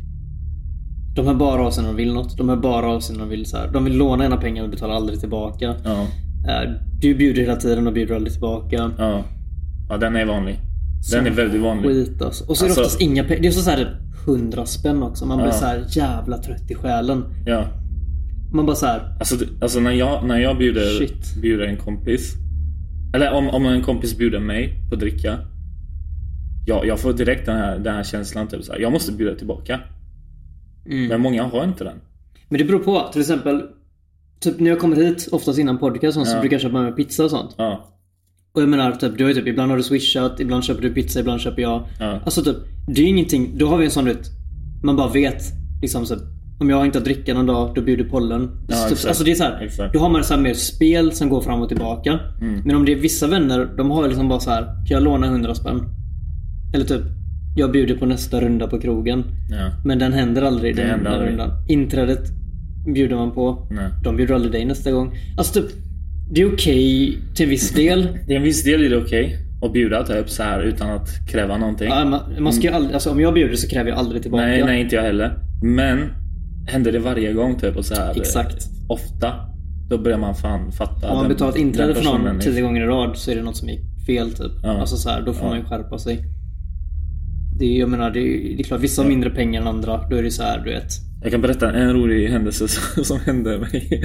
[1.17, 2.37] De hör bara av sig när de vill något.
[2.39, 3.69] De hör bara av sig när de vill så här.
[3.73, 5.75] De vill låna ena pengar och betalar aldrig tillbaka.
[5.85, 6.07] Ja,
[6.49, 6.71] Eh,
[7.01, 8.91] Du bjuder hela tiden och bjuder aldrig tillbaka.
[8.99, 9.25] ja.
[9.89, 10.59] Ja, den är vanlig.
[11.13, 11.91] Den är väldigt vanlig.
[11.91, 12.45] Skit alltså.
[12.45, 13.43] Och så är det Alltså- oftast inga pengar.
[13.43, 15.27] Det är så såhär 100 spänn också.
[15.27, 15.53] Man blir Ja.
[15.53, 17.25] så här jävla trött i själen.
[17.47, 17.65] Ja.
[18.53, 19.17] Man bara så här.
[19.19, 21.35] Alltså, alltså när jag, när jag bjuder, Shit.
[21.43, 22.35] bjuder en kompis.
[23.15, 25.39] Eller om, om en kompis bjuder mig på dricka.
[26.67, 28.49] Jag, jag får direkt den här, den här känslan.
[28.49, 29.81] Typ, så här, jag måste bjuda tillbaka.
[30.87, 31.09] Mm.
[31.09, 31.97] Men många har inte den.
[32.49, 33.09] Men det beror på.
[33.13, 33.63] Till exempel.
[34.41, 36.41] Typ när jag kommer hit, oftast innan podcast sånt, så Ja.
[36.41, 37.55] brukar jag köpa med mig pizza och sånt.
[37.59, 37.89] Ja.
[38.53, 40.95] Och jag menar, typ, du har ju typ, ibland har du swishat, ibland köper du
[40.95, 41.85] pizza, ibland köper jag.
[42.01, 42.21] Ja.
[42.25, 43.59] Alltså typ, det är ju ingenting.
[43.59, 44.31] Då har vi en sån ut.
[44.85, 45.43] Man bara vet.
[45.83, 46.17] Liksom så,
[46.61, 48.51] om jag inte har dricka någon dag, då bjuder pollen.
[48.69, 49.09] Ja, Så typ, exakt.
[49.09, 49.93] alltså det är så här, Exakt.
[49.95, 52.21] Då har man så här mer spel som går fram och tillbaka.
[52.41, 52.61] Mm.
[52.65, 54.63] Men om det är vissa vänner, de har liksom bara så här.
[54.65, 55.83] Kan jag låna 100 spänn?
[56.75, 57.03] Eller typ,
[57.57, 59.25] jag bjuder på nästa runda på krogen.
[59.51, 59.71] ja.
[59.85, 60.77] Men den händer aldrig.
[60.77, 61.31] Den, händer aldrig.
[61.31, 61.51] rundan.
[61.69, 62.21] Inträdet
[62.95, 63.67] bjuder man på.
[63.71, 63.89] Nej.
[64.05, 65.15] De bjuder aldrig dig nästa gång.
[65.39, 65.71] Alltså typ,
[66.31, 68.09] det är okej till viss del.
[68.29, 71.57] I en viss del är det okej att bjuda typ så här utan att kräva
[71.57, 71.89] någonting.
[71.89, 74.45] Ja, man, man ska ju aldrig, alltså, om jag bjuder så kräver jag aldrig tillbaka.
[74.45, 75.39] nej, nej inte jag heller.
[75.63, 76.09] Men
[76.67, 78.67] händer det varje gång typ och så här Exakt.
[78.89, 79.33] ofta.
[79.91, 81.11] Då börjar man fan fatta.
[81.11, 83.69] Om man betalat inträde för någon tio gånger i rad så är det något som
[83.69, 84.53] är fel typ.
[84.63, 84.69] Ja.
[84.81, 85.49] Alltså så här, då får Ja.
[85.51, 86.25] man ju skärpa sig.
[87.63, 90.09] Det jag menar, det det är klart, vissa har mindre pengar än andra.
[90.11, 90.91] Då är det så här, du vet.
[91.23, 94.03] Jag kan berätta en rolig händelse som, som hände mig.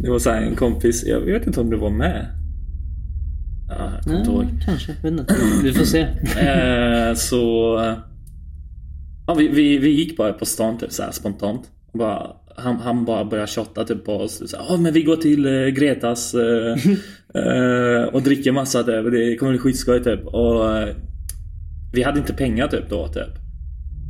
[0.00, 2.26] Det var så här en kompis, jag vet inte om du var med.
[3.68, 4.46] Ja, jag kommer inte ihåg.
[4.64, 5.36] Kanske, vet inte.
[5.62, 6.00] Vi får se.
[6.38, 7.38] Eh, så...
[9.26, 11.62] Ja, vi, vi, vi gick bara på stan typ så här spontant.
[11.94, 14.50] Bara, han, han bara började tjata typ på oss.
[14.50, 16.76] Så, här, "Ja, men vi går till eh, Gretas eh,
[17.42, 19.10] eh, och dricker massa typ.
[19.12, 20.26] Det kommer bli skitskoj typ.
[20.26, 20.94] Och eh,
[21.98, 23.34] vi hade inte pengar typ då typ.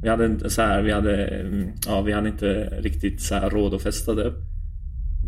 [0.03, 2.47] Vi hade inte så här, vi hade, mm, ja, vi hade inte
[2.81, 4.35] riktigt så här råd att festa typ.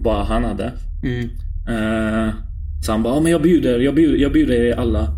[0.04, 0.72] Bara han hade.
[1.02, 1.24] Mm.
[1.68, 2.34] Eh,
[2.82, 5.08] så han bara, ja, men jag bjuder, jag bjuder, jag bjuder er alla.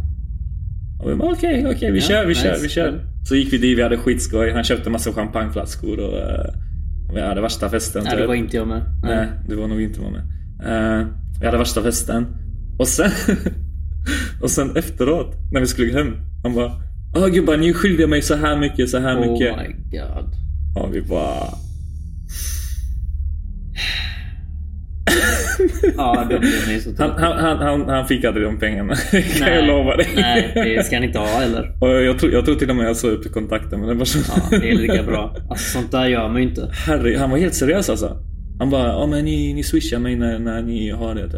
[1.02, 2.42] Och vi bara, okej, okej, vi Ja, kör, vi nice.
[2.42, 3.00] kör, vi kör.
[3.28, 4.50] Så gick vi dit, vi hade skitskoj.
[4.50, 6.54] Han köpte massa champagneflaskor och eh,
[7.14, 8.02] vi hade värsta festen.
[8.04, 8.28] Nej, det typ.
[8.28, 8.82] var inte jag med.
[9.02, 10.22] Nej, du var nog inte med.
[11.00, 11.06] Uh,
[11.40, 12.26] vi hade värsta festen.
[12.78, 13.10] Och sen,
[14.42, 16.16] och sen efteråt, när vi skulle gå hem.
[16.42, 16.72] Han bara,
[17.14, 19.56] Åh gubbar, ni är skyldiga mig så här mycket, så här Oh mycket.
[19.56, 20.34] my god.
[20.76, 21.48] Och vi bara...
[25.96, 28.94] Ja, då blev ni så Han, han, han, han, fick aldrig de pengarna.
[29.38, 30.08] kan jag lova dig.
[30.16, 31.76] Nej, det ska han inte ha heller.
[31.80, 33.98] Och jag, tror, jag tror till och med jag såg upp i kontakten med den
[33.98, 34.24] personen.
[34.50, 35.36] Ja, det är lika bra.
[35.50, 36.70] Alltså sånt där gör man ju inte.
[36.86, 38.16] Herre, han var helt seriös alltså.
[38.58, 41.30] Han bara, ja men ni, ni swishar mig när, när ni har det.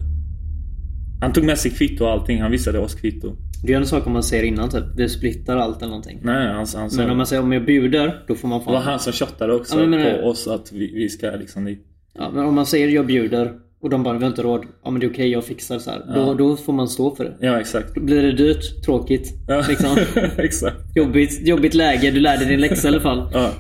[1.20, 2.42] Han tog med sig kvitto och allting.
[2.42, 3.36] Han visade oss kvitto.
[3.62, 4.84] Det är en sak om man säger innan typ.
[4.96, 6.20] Vi splittar allt eller någonting.
[6.22, 6.96] Nej, han, han sa...
[6.96, 8.82] Men om man säger om jag bjuder, då får man Det var fan...
[8.82, 11.86] han som tjottade också Ja, men på oss att vi, vi ska liksom dit.
[12.18, 14.64] Ja, men om man säger jag bjuder och de bara vi har inte råd.
[14.84, 16.14] Ja men det är okej, jag fixar så här.
[16.14, 17.46] Då, då får man stå för det.
[17.46, 17.94] Ja, exakt.
[17.94, 19.96] Blir det dyrt, tråkigt, Ja, liksom.
[20.36, 20.76] exakt.
[20.94, 23.30] Jobbigt, jobbigt läge, du lärde din läxa i alla fall.
[23.32, 23.50] Ja.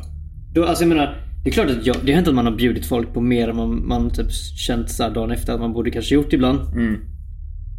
[0.54, 2.52] Då, alltså jag menar, det är klart att jag, det har hänt att man har
[2.56, 5.72] bjudit folk på mer än man, man typ känt så här dagen efter att man
[5.72, 6.58] borde kanske gjort ibland.
[6.72, 7.00] Mm.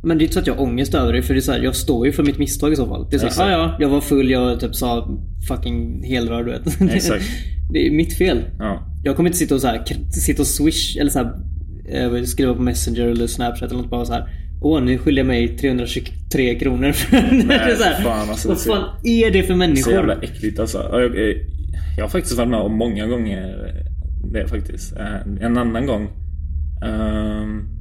[0.06, 1.52] Men det är inte så att jag har ångest över det för det är så
[1.52, 3.08] här, jag står ju för mitt misstag i så fall.
[3.10, 6.52] Det är så här, ah, ja, jag var full, jag typ sa fucking helrör du
[6.52, 6.82] vet.
[6.96, 7.24] Exakt.
[7.74, 8.44] det är mitt fel.
[8.60, 8.88] Ja.
[9.04, 11.34] Jag kommer inte sitta och så här, sitta och swish eller så här,
[11.90, 14.30] eh, skriva på messenger eller snapchat eller något bara så här.
[14.62, 16.92] Åh, nu skyller jag mig 323 kronor.
[16.92, 17.18] för
[17.52, 19.94] är så här, fan, alltså, Vad fan är det för Så människor?
[19.94, 20.78] jävla äckligt alltså.
[20.92, 21.36] Jag, jag,
[21.98, 23.56] jag har faktiskt varit med om många gånger
[24.34, 24.98] det faktiskt.
[24.98, 26.08] Eh, En annan gång.
[26.86, 27.75] ehm,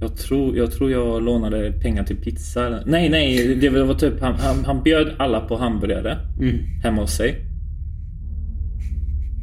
[0.00, 2.66] jag, tror, jag tror jag lånade pengar till pizza.
[2.66, 3.54] eller- Nej, nej.
[3.54, 6.56] Det var typ han, han, han bjöd alla på hamburgare Mm.
[6.82, 7.46] hemma hos sig.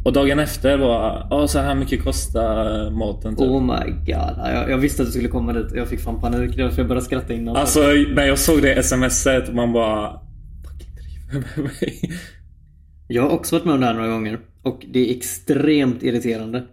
[0.06, 3.48] Och dagen efter var ja så här mycket kostar maten typ.
[3.48, 4.06] Oh my god.
[4.08, 6.56] Ja, Jag, jag visste att du skulle komma dit och jag fick fan panik.
[6.56, 7.56] Det var därför jag började skratta innan.
[7.56, 7.80] Alltså
[8.16, 10.20] när jag såg det smset man bara
[10.64, 12.12] Fucking driver med mig.
[13.08, 14.40] Jag har också varit med om det här några gånger.
[14.64, 16.64] Och det är extremt irriterande.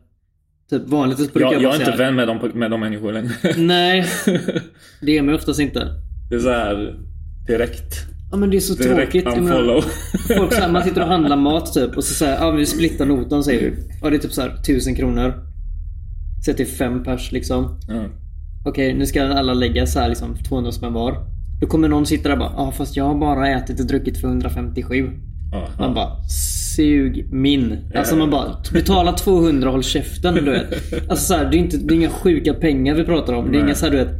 [0.70, 3.30] Typ vanligtvis brukar Jag, jag, är inte vän med de, med de människor längre.
[3.56, 4.04] Nej,
[5.00, 5.88] det är mig oftast inte.
[6.30, 6.96] Det är så här
[7.46, 7.94] direkt.
[8.30, 9.38] Ja men det är så Direkt tråkigt.
[9.38, 9.84] Unfollow.
[10.36, 13.06] Folk så här, man sitter och handlar mat typ och så säger ja vi splittar
[13.06, 13.76] notan säger du.
[14.02, 15.34] Ja det är typ så här 1000 kronor.
[16.44, 17.80] Säg till fem pers liksom.
[17.88, 18.04] Ja.
[18.66, 21.26] Okej nu ska alla lägga så här liksom 200 spänn var.
[21.60, 24.20] Då kommer någon sitta där och bara ja fast jag har bara ätit och druckit
[24.20, 25.10] för 157.
[25.54, 25.94] Ja, Man ja.
[25.94, 26.22] bara
[26.76, 27.78] Sug min.
[27.94, 30.74] Alltså man bara betala 200 och håll käften du vet.
[31.10, 33.44] Alltså så här, det, är inte, det är inga sjuka pengar vi pratar om.
[33.44, 33.60] Det är Nej.
[33.60, 34.14] inga så här, du vet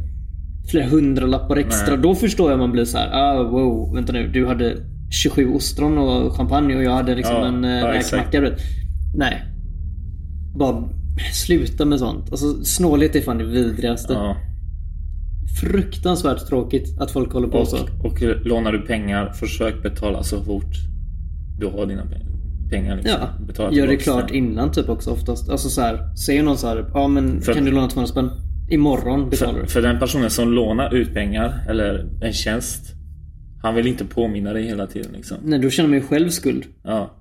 [0.71, 1.93] flera hundralappar extra.
[1.93, 2.03] Nej.
[2.03, 3.09] Då förstår jag man blir så här.
[3.13, 4.27] Ah, wow, vänta nu.
[4.27, 4.77] Du hade
[5.11, 8.33] 27 ostron och champagne och jag hade liksom Ja, en ja, äh, exakt.
[8.33, 8.55] räkmacka.
[9.15, 9.43] Nej.
[10.59, 10.89] Bara
[11.33, 12.31] sluta med sånt.
[12.31, 14.13] Alltså snålhet är fan det vidrigaste.
[14.13, 14.37] Ja.
[15.61, 17.77] Fruktansvärt tråkigt att folk håller på så.
[17.77, 20.75] Och, och lånar du pengar, försök betala så fort
[21.59, 22.95] du har dina pe- pengar.
[22.95, 23.17] Liksom.
[23.21, 24.37] Ja, Betala gör det klart sen.
[24.37, 25.49] innan typ också oftast.
[25.49, 28.29] Alltså så här, säger någon så här, ja men För- kan du låna 200 spänn?
[28.69, 29.67] Imorgon betalar För, du.
[29.67, 32.81] för den personen som lånar ut pengar, eller en tjänst.
[33.61, 35.37] Han vill inte påminna dig hela tiden liksom.
[35.43, 36.63] Nej, då känner man ju själv skuld.
[36.83, 37.11] Ja.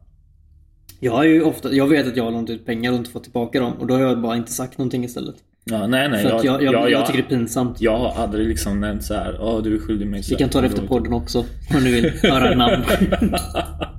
[1.00, 3.22] Jag har ju ofta, jag vet att jag har lånat ut pengar och inte fått
[3.24, 5.34] tillbaka dem och då har jag bara inte sagt någonting istället.
[5.64, 6.22] ja nej nej.
[6.22, 7.80] För att jag, jag, jag, jag tycker det är pinsamt.
[7.80, 9.38] jag har aldrig liksom nämnt så här.
[9.40, 11.38] Åh du är skyldig mig Vi kan ta det efter podden också.
[11.74, 12.84] Om du vill höra namn.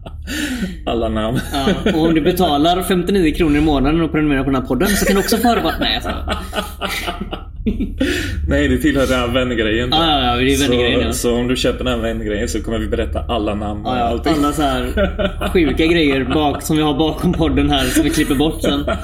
[0.85, 1.39] Alla namn.
[1.53, 4.87] Ja, och om du betalar 59 kronor i månaden och prenumererar på den här podden
[4.87, 5.73] så kan du också få vad...
[5.79, 6.11] Nej alltså.
[8.47, 9.89] Nej det tillhör den här vängrejen.
[9.91, 11.13] Ja, ja, ja, det är vängrejen, så, ja.
[11.13, 13.99] så om du köper den här vängrejen så kommer vi berätta alla namn och Ja,
[13.99, 14.33] allting.
[14.33, 18.35] alla så här sjuka grejer bak, som vi har bakom podden här som vi klipper
[18.35, 18.85] bort sen.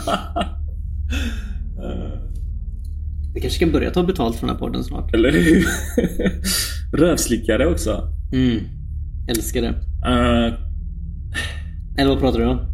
[3.34, 5.14] Vi kanske ska börja ta betalt från den här podden snart.
[5.14, 5.66] Eller hur?
[6.98, 8.08] Rövslickare också.
[8.34, 8.60] Mm.
[9.30, 9.68] Älskar det.
[10.08, 10.54] Eh,
[11.98, 12.60] Eller vad pratar du om?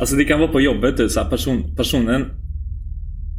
[0.00, 2.30] alltså det kan vara på jobbet typ, så här, person, personen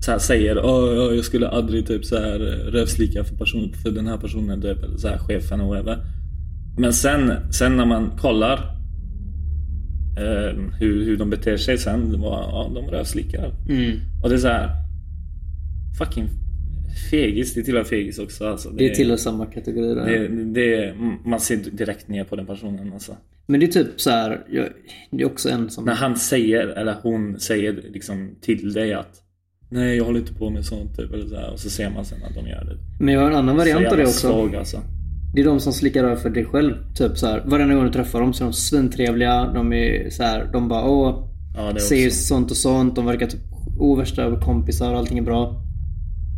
[0.05, 2.39] så här, säger ja, jag skulle aldrig typ så här
[2.71, 6.05] rövslicka för, person, för den här personen typ, eller så här, chefen och whatever.
[6.77, 8.53] Men sen, sen när man kollar
[10.17, 13.53] eh, hur, hur de beter sig sen, var, ja, de rövslickar.
[13.69, 13.99] Mm.
[14.23, 14.69] Och det är så här.
[15.97, 16.29] Fucking
[17.11, 18.69] Fegis, det tillhör fegis också alltså.
[18.69, 20.05] Det tillhör samma kategori där.
[20.05, 20.93] det, det,
[21.25, 23.17] Man ser direkt ner på den personen alltså.
[23.47, 24.45] Men det är typ så här.
[24.49, 24.69] Jag,
[25.11, 25.85] det är också en som...
[25.85, 29.21] När han säger, eller hon säger liksom till dig att
[29.69, 32.05] Nej jag håller inte på med sånt typ, eller så här, och så ser man
[32.05, 33.03] sen att de gör det.
[33.03, 34.27] Men jag har en annan variant av det också.
[34.27, 34.81] svag alltså.
[35.35, 36.73] Det är de som slickar röv för dig själv.
[36.95, 37.43] Typ så här.
[37.45, 39.51] Varenda gång du träffar dem så är de svintrevliga.
[39.53, 40.49] De är så här.
[40.53, 41.29] De bara åh.
[41.55, 42.09] Ja, det också.
[42.11, 42.95] sånt och sånt.
[42.95, 43.41] De verkar typ
[43.79, 45.64] oh, värsta kompisar och allting är bra.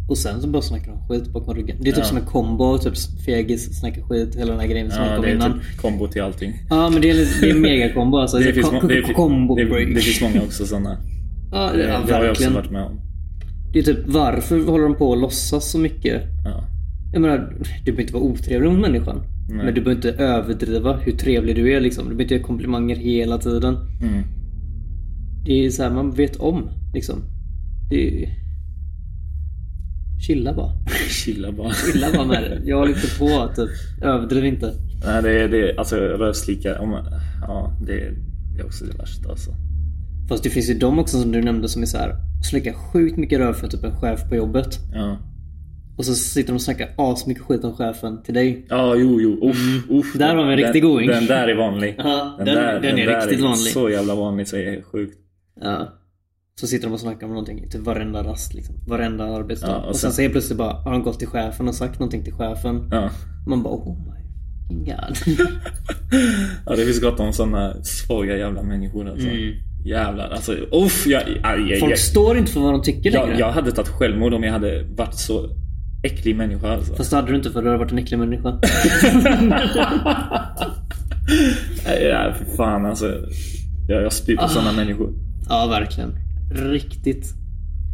[0.10, 1.78] Och sen så bara snackar de skit bakom ryggen.
[1.82, 2.06] Det är typ Ja.
[2.08, 2.78] som en kombo.
[2.78, 2.94] Typ
[3.26, 4.36] fegis, snackar skit.
[4.36, 5.54] Hela den här grejen som Ja, kom det är innan.
[5.54, 6.54] typ kombo till allting.
[6.70, 8.38] Ja men det är, det är en megakombo alltså.
[8.38, 9.88] Det finns, Ko- må- det, ko- combo det, break.
[9.96, 10.98] det finns många också sådana.
[11.52, 13.00] Ja, Det, det, det ja har jag också varit med om.
[13.74, 16.22] Det är typ varför håller de på att låtsas så mycket?
[16.46, 16.64] Ja.
[17.14, 17.38] Jag menar,
[17.86, 19.22] du behöver inte vara otrevlig mot människan.
[19.50, 19.66] Nej.
[19.66, 22.04] Men du behöver inte överdriva hur trevlig du är liksom.
[22.04, 23.76] Du behöver inte ge komplimanger hela tiden.
[24.02, 24.24] Mm.
[25.46, 27.16] Det är så här, man vet om liksom.
[27.90, 28.30] Det är...
[30.20, 30.72] Chilla bara.
[31.10, 31.72] Chilla bara.
[31.74, 32.62] Chilla bara med det.
[32.70, 33.70] Jag inte på typ.
[34.04, 34.74] Överdriv inte.
[35.06, 36.70] Nej, det är det, alltså rövslicka.
[37.42, 37.94] Ja, det,
[38.56, 39.52] det är också det värsta alltså.
[40.30, 42.16] Fast det finns ju de också som du nämnde som är så här.
[42.50, 44.80] Slickar sjukt mycket röv för typ en chef på jobbet.
[44.94, 45.18] Ja,
[45.98, 48.66] Och så sitter de och snackar asmycket skit om chefen till dig.
[48.70, 49.50] ja jo, jo.
[49.50, 50.14] Uff, uff.
[50.18, 51.08] Där har vi en den, riktig going.
[51.10, 51.96] Den där är vanlig.
[51.98, 53.58] Ja, den- den är där riktigt vanlig.
[53.74, 55.18] Så jävla vanlig så är det sjukt.
[55.62, 55.94] Ja.
[56.60, 58.76] Så sitter de och snackar om någonting typ varenda rast liksom.
[58.88, 59.68] Varenda arbetsdag.
[59.68, 62.00] Ja, och och, sen så helt plötsligt bara har de gått till chefen och sagt
[62.00, 62.88] någonting till chefen.
[62.92, 63.10] Ja.
[63.48, 65.18] Man bara oh my god.
[66.66, 69.28] ja, det finns gott om sådana svaga jävla människor alltså.
[69.28, 69.54] Mm.
[69.86, 71.08] Jävlar, alltså uff.
[71.08, 73.30] Jag, aj, aj, Folk står inte för vad de tycker längre.
[73.32, 75.50] Jag, jag hade tagit självmord om jag hade varit så
[76.04, 76.96] äcklig människa alltså.
[76.96, 78.50] Fast det hade du inte för du har varit en äcklig människa.
[81.86, 83.06] Nej, ja, för fan alltså.
[83.88, 84.48] Jag, jag spyr på Ah.
[84.48, 85.14] sådana människor.
[85.50, 86.16] ja, verkligen.
[86.52, 87.34] Riktigt.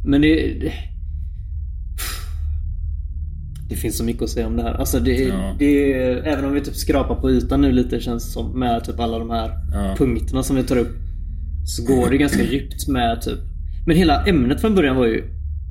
[0.05, 0.35] Men det...
[0.59, 0.73] det...
[3.69, 4.73] Det finns så mycket att säga om det här.
[4.73, 5.55] Alltså det, Ja.
[5.59, 5.93] det
[6.27, 9.19] Även om vi typ skrapar på ytan nu lite känns det som med typ alla
[9.19, 9.95] de här Ja.
[9.97, 10.95] punkterna som vi tar upp.
[11.65, 13.39] Så går det ganska djupt med typ
[13.87, 15.23] Men hela ämnet från början var ju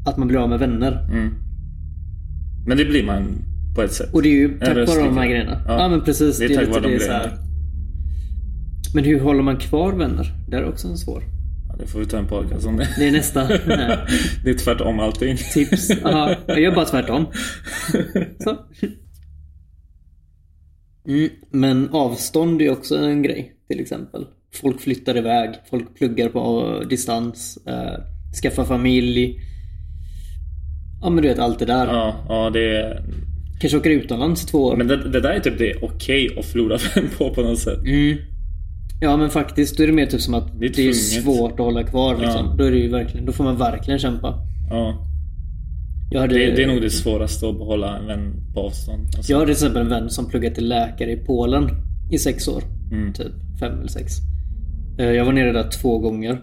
[0.07, 1.09] Att man blir av med vänner.
[1.13, 1.35] Mm.
[2.67, 3.39] Men det blir man
[3.75, 4.15] på ett sätt.
[4.15, 5.63] Och det är ju tack vare de här grejerna.
[5.67, 5.79] Ja.
[5.83, 6.39] Ja, men precis.
[6.39, 7.15] Det är Det är, lite det så grejerna.
[7.19, 7.33] här.
[8.95, 10.33] Men hur håller man kvar vänner?
[10.49, 11.23] Det är också en svår.
[11.73, 12.89] Ja, det får vi ta en podcast om det.
[12.99, 13.49] Det är nästa
[14.45, 15.37] det är tvärtom allting.
[15.37, 15.91] tips.
[16.05, 17.27] Aha, jag gör bara tvärtom.
[18.39, 18.59] Så.
[21.09, 24.27] Mm, men avstånd är också en grej till exempel.
[24.55, 28.01] Folk flyttar iväg, folk pluggar på distans, eh,
[28.43, 29.41] skaffar familj.
[31.03, 31.87] Ja men du vet allt det där.
[31.87, 33.05] Ja, ja det är...
[33.61, 34.77] Kanske åker utomlands i två år.
[34.77, 37.79] Men det, det där är typ det okej att förlora vän på på något sätt.
[37.79, 38.19] Mm.
[39.03, 40.97] Ja men faktiskt, då är det mer typ som att Det det är är, tvunget.
[41.25, 42.47] svårt att hålla kvar liksom.
[42.47, 42.55] Ja.
[42.59, 44.35] Då är det ju verkligen, då får man verkligen kämpa.
[44.71, 45.09] Ja.
[46.21, 49.03] Hade, Det, det är nog det svåraste att behålla en vän på avstånd.
[49.17, 49.33] Alltså.
[49.33, 51.69] Jag hade till exempel en vän som pluggade till läkare i Polen
[52.11, 52.63] i sex år.
[52.93, 53.13] Mm.
[53.13, 54.13] Typ fem eller sex.
[54.99, 56.41] Eh, Jag var nere där två gånger.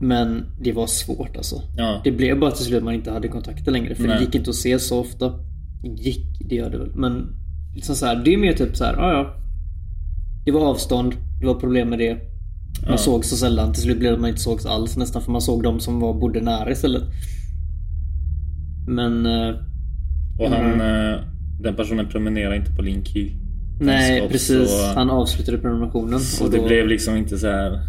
[0.00, 1.62] Men det var svårt alltså.
[1.76, 2.00] Ja.
[2.04, 3.94] Det blev bara till slut att man inte hade kontakter längre.
[3.94, 4.16] För Nej.
[4.18, 5.32] det gick inte att se så ofta.
[5.96, 6.90] Gick, det gör det väl.
[6.94, 7.26] Men
[7.74, 9.36] liksom så här, det är mer typ så här, ja ja.
[10.44, 12.14] Det var avstånd, det var problem med det.
[12.14, 12.96] Man Ja.
[12.96, 13.72] såg så sällan.
[13.72, 15.22] Till slut blev det man inte sågs alls nästan.
[15.22, 17.02] För man såg de som var, bodde nära istället.
[18.88, 19.26] Men...
[19.26, 19.54] eh,
[20.38, 21.20] Och han, Mm.
[21.60, 23.32] den personen prenumererar inte på Linkey.
[23.80, 24.70] Nej Stopp, precis.
[24.70, 26.20] Så, Han avslutade prenumerationen.
[26.20, 27.80] så och det då- blev liksom inte så här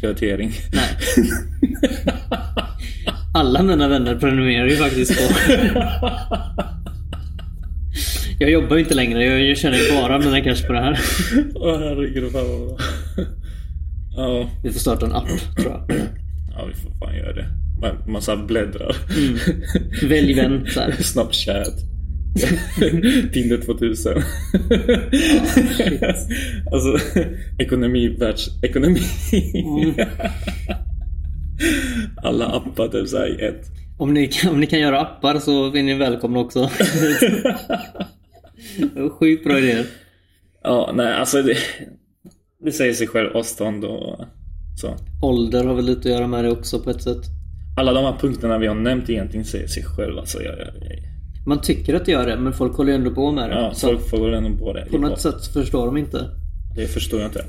[0.00, 0.50] prioritering.
[0.72, 1.28] Nej.
[3.34, 5.34] Alla mina vänner prenumererar ju faktiskt på.
[8.38, 9.24] Jag jobbar ju inte längre.
[9.24, 10.98] Jag jag tjänar ju bara mina cash på det här.
[11.54, 12.76] Åh herregud, fan vad bra.
[14.16, 15.96] Ja, Vi får starta en app tror jag.
[16.56, 17.46] ja, vi får fan göra det.
[17.80, 18.96] Man- Massa bläddrar.
[19.16, 19.38] Mm.
[20.10, 20.92] Välj vän så här.
[20.92, 21.74] Snapchat.
[23.32, 24.12] Tinder 2000.
[26.72, 26.98] alltså,
[27.58, 29.00] ekonomi, världsekonomi.
[29.54, 29.94] Mm.
[32.16, 33.66] Alla appar typ såhär i ett.
[33.98, 36.70] Om ni, kan, om ni kan göra appar så är ni välkomna också.
[39.18, 39.86] Sjukt bra idéer.
[40.62, 41.56] Ja, nej alltså det,
[42.64, 44.20] det säger sig själv avstånd och
[44.80, 44.96] så.
[45.22, 47.22] Ålder har väl lite att göra med det också på ett sätt.
[47.76, 50.18] Alla de här punkterna vi har nämnt egentligen säger sig själv.
[50.18, 53.10] Alltså, jag, jag, jag, Man tycker att det gör det men folk håller ju ändå
[53.10, 53.54] på med det.
[53.54, 54.86] ja, så folk får ändå på det.
[54.90, 56.30] på något sätt förstår de inte.
[56.76, 57.44] Det förstår jag inte.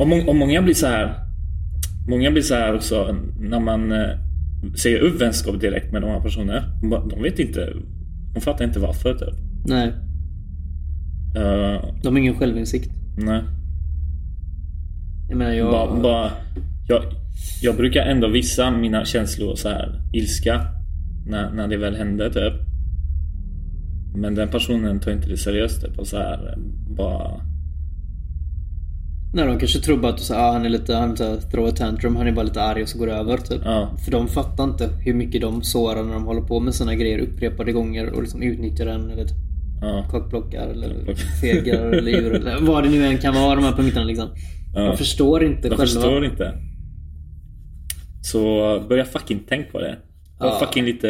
[0.00, 1.14] Och, må, och många blir så här.
[2.08, 4.08] Många blir så här också när man eh,
[4.82, 6.64] säger upp vänskap direkt med de här personerna.
[7.10, 7.72] De vet inte.
[8.34, 9.34] De fattar inte varför typ.
[9.66, 9.92] Nej,
[11.36, 12.90] Eh, de har ingen självinsikt.
[13.16, 13.42] nej.
[15.28, 15.70] Jag menar jag...
[15.70, 16.30] Bara, bara,
[16.88, 17.02] jag,
[17.62, 20.66] jag brukar ändå visa mina känslor så här ilska.
[21.26, 22.52] När, när det väl hände typ.
[24.14, 26.54] Men den personen tar inte det seriöst typ och så här
[26.96, 27.40] bara...
[29.34, 31.66] Nej, de kanske tror bara att säger, ah, han är lite, han så här, throw
[31.68, 33.60] a tantrum, han är bara lite arg och så går det över typ.
[33.64, 33.96] Ja.
[34.04, 37.18] För de fattar inte hur mycket de sårar när de håller på med sina grejer
[37.18, 39.26] upprepade gånger och liksom utnyttjar den eller
[39.82, 40.04] Ja.
[40.10, 44.04] kockblockar eller fegar eller djur eller vad det nu än kan vara de här punkterna
[44.04, 44.28] liksom.
[44.74, 44.80] Ja.
[44.80, 45.86] De förstår inte De själva.
[45.86, 46.52] förstår inte.
[48.22, 48.40] Så
[48.88, 49.96] börja fucking tänk på det.
[50.40, 50.58] Var Ja.
[50.60, 51.08] fucking lite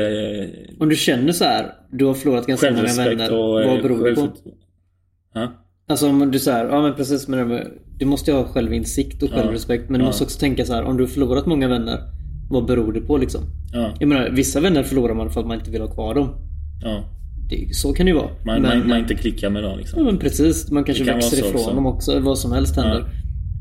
[0.81, 3.33] Om du känner så här, du har förlorat ganska många vänner.
[3.39, 3.63] och...
[3.63, 4.29] eh, vad beror det på?
[5.89, 7.67] Alltså om du säger, ja men precis med det med,
[8.01, 9.37] Du måste ju ha självinsikt och Ja.
[9.37, 9.91] självrespekt.
[9.91, 10.09] Men du Ja.
[10.09, 11.99] måste också tänka så här, om du har förlorat många vänner.
[12.51, 13.41] Vad beror det på liksom?
[13.73, 13.91] Ja.
[14.01, 16.29] Jag menar, vissa vänner förlorar man för att man inte vill ha kvar dem.
[16.83, 17.05] ja.
[17.51, 18.29] Det, så kan det ju vara.
[18.45, 20.05] Man, men, man, man inte klickar med dem Ja liksom.
[20.05, 20.71] men precis.
[20.71, 21.75] Man kanske kan växer ifrån också.
[21.75, 22.21] dem också.
[22.21, 23.05] Vad som helst händer.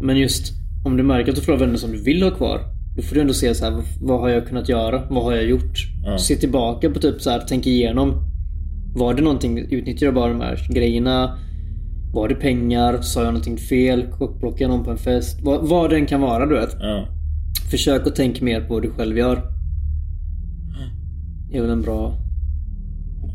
[0.01, 0.53] Men just
[0.85, 2.59] om du märker att du förlorar vänner som du vill ha kvar.
[2.95, 5.03] Då får du ändå se så här, vad, vad har jag kunnat göra?
[5.09, 5.77] Vad har jag gjort?
[6.05, 6.17] Ja.
[6.17, 8.13] Se tillbaka på typ så här, tänk igenom.
[8.95, 11.37] Var det någonting, utnyttjade jag bara de här grejerna?
[12.13, 13.01] Var det pengar?
[13.01, 14.05] Sa jag någonting fel?
[14.11, 15.39] Kockblockade jag någon på en fest?
[15.41, 16.75] Vad, vad den kan vara du vet.
[16.79, 17.07] Ja.
[17.71, 19.41] Försök att tänka mer på vad du själv gör.
[21.51, 22.17] Det är väl en bra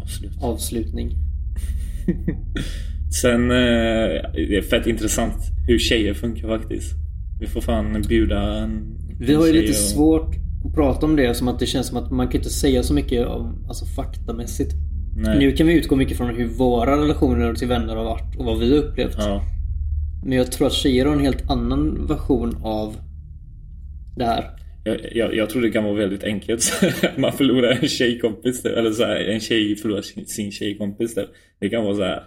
[0.03, 0.43] Absolut.
[0.43, 1.11] avslutning.
[3.23, 3.57] Sen, eh,
[4.33, 5.35] det är fett intressant
[5.69, 6.93] hur tjejer funkar faktiskt.
[7.41, 10.35] Vi får fan bjuda en Vi har ju lite och- svårt
[10.67, 12.95] att prata om det som att det känns som att man kan inte säga så
[12.95, 14.75] mycket om alltså faktamässigt.
[15.17, 15.39] Nej.
[15.39, 18.59] Nu kan vi utgå mycket från hur våra relationer till vänner har varit och vad
[18.59, 19.15] vi har upplevt.
[19.19, 19.43] Ja.
[20.25, 22.97] Men jag tror att tjejer har en helt annan version av
[24.17, 24.51] det här.
[24.85, 26.73] Jag, jag, jag tror det kan vara väldigt enkelt.
[27.17, 28.73] Man förlorar en tjejkompis typ.
[28.77, 31.29] Eller så här, en tjej förlorar sin, sin tjejkompis typ.
[31.61, 32.23] Det kan vara så här.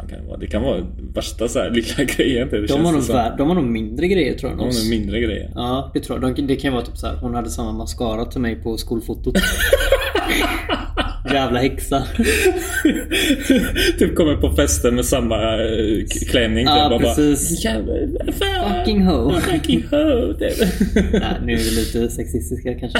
[0.00, 0.38] Fan kan det vara?
[0.38, 2.48] Det kan vara värsta så här lilla grejen.
[2.50, 4.58] Det De känns har, nog vär- de har nog mindre grejer tror jag.
[4.58, 5.50] De har mindre grejer.
[5.54, 6.34] Ja, det tror jag.
[6.36, 7.16] De, det kan vara typ så här.
[7.16, 9.34] Hon hade samma mascara till mig på skolfotot.
[11.32, 12.02] Jävla häxa.
[13.98, 16.64] typ kommer på festen med samma eh, klänning.
[16.66, 17.62] Ja, typ, precis.
[17.62, 18.74] Fan.
[18.78, 19.40] Fucking hoe.
[19.40, 19.84] Fucking.
[19.90, 22.98] Nej, nu är vi lite sexistiska kanske.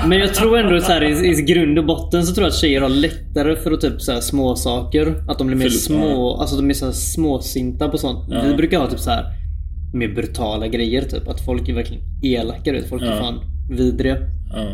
[0.00, 2.48] Men, men jag tror ändå så här, i, i grund och botten så tror jag
[2.50, 5.14] att tjejer har lättare för att typ så här, små saker.
[5.28, 8.28] Att de blir mer Förlåt, små, alltså de är så här småsinta på sånt.
[8.30, 8.42] Ja.
[8.48, 9.24] Vi brukar ha typ så här
[9.94, 11.28] mer brutala grejer typ.
[11.28, 12.72] Att folk är verkligen elaka.
[12.72, 12.88] vet.
[12.88, 13.18] Folk är Ja.
[13.20, 13.40] fan
[13.70, 14.16] vidriga.
[14.52, 14.68] Ja.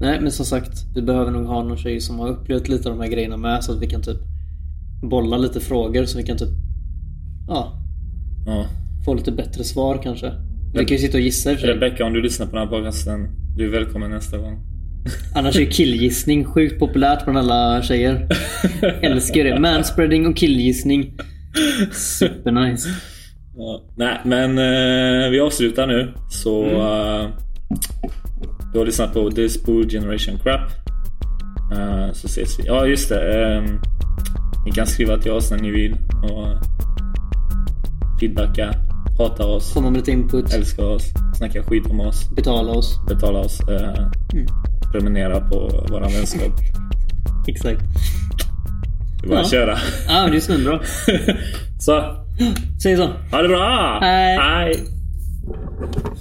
[0.00, 2.96] Nej men som sagt, vi behöver nog ha någon tjej som har upplevt lite av
[2.96, 4.18] de här grejerna med så att vi kan typ
[5.02, 6.48] bolla lite frågor så vi kan typ
[7.48, 7.82] ja,
[8.46, 8.66] ja.
[9.04, 10.32] få lite bättre svar kanske.
[10.74, 11.74] Vi kan ju sitta och gissa i och för sig.
[11.74, 13.28] Rebecca, om du lyssnar på den här podcasten.
[13.56, 14.58] Du är välkommen nästa gång.
[15.34, 18.28] Annars är killgissning sjukt populärt bland alla tjejer.
[19.02, 19.60] Älskar det.
[19.60, 21.14] Manspreading och killgissning.
[21.92, 22.88] Supernice.
[23.56, 23.82] Ja.
[23.96, 26.12] Nej, men eh, vi avslutar nu.
[26.30, 27.28] Så eh,
[28.72, 30.60] du har lyssnat på This Bull Generation Crap.
[31.72, 32.66] Eh, så ses vi.
[32.66, 33.52] Ja, just det.
[33.54, 33.62] eh,
[34.64, 35.92] ni kan skriva till oss när ni vill.
[36.22, 36.46] Och
[38.20, 38.74] feedbacka.
[39.18, 39.72] Hata oss.
[39.74, 40.54] Komma med lite input.
[40.54, 41.02] Älska oss.
[41.38, 42.30] Snacka skit om oss.
[42.36, 43.00] Betala oss.
[43.08, 43.60] Betala oss.
[43.60, 44.08] Eh,
[44.92, 46.52] Prenumerera på våran vänskap.
[47.48, 47.80] Exakt.
[49.20, 49.58] Det är bara att Ja.
[49.58, 49.76] köra.
[50.08, 50.80] Ja, men det är svinbra.
[51.78, 52.16] så,
[52.82, 53.06] Säg så.
[53.30, 53.98] ha det bra!
[54.02, 54.38] Hej.
[54.38, 54.74] Hej.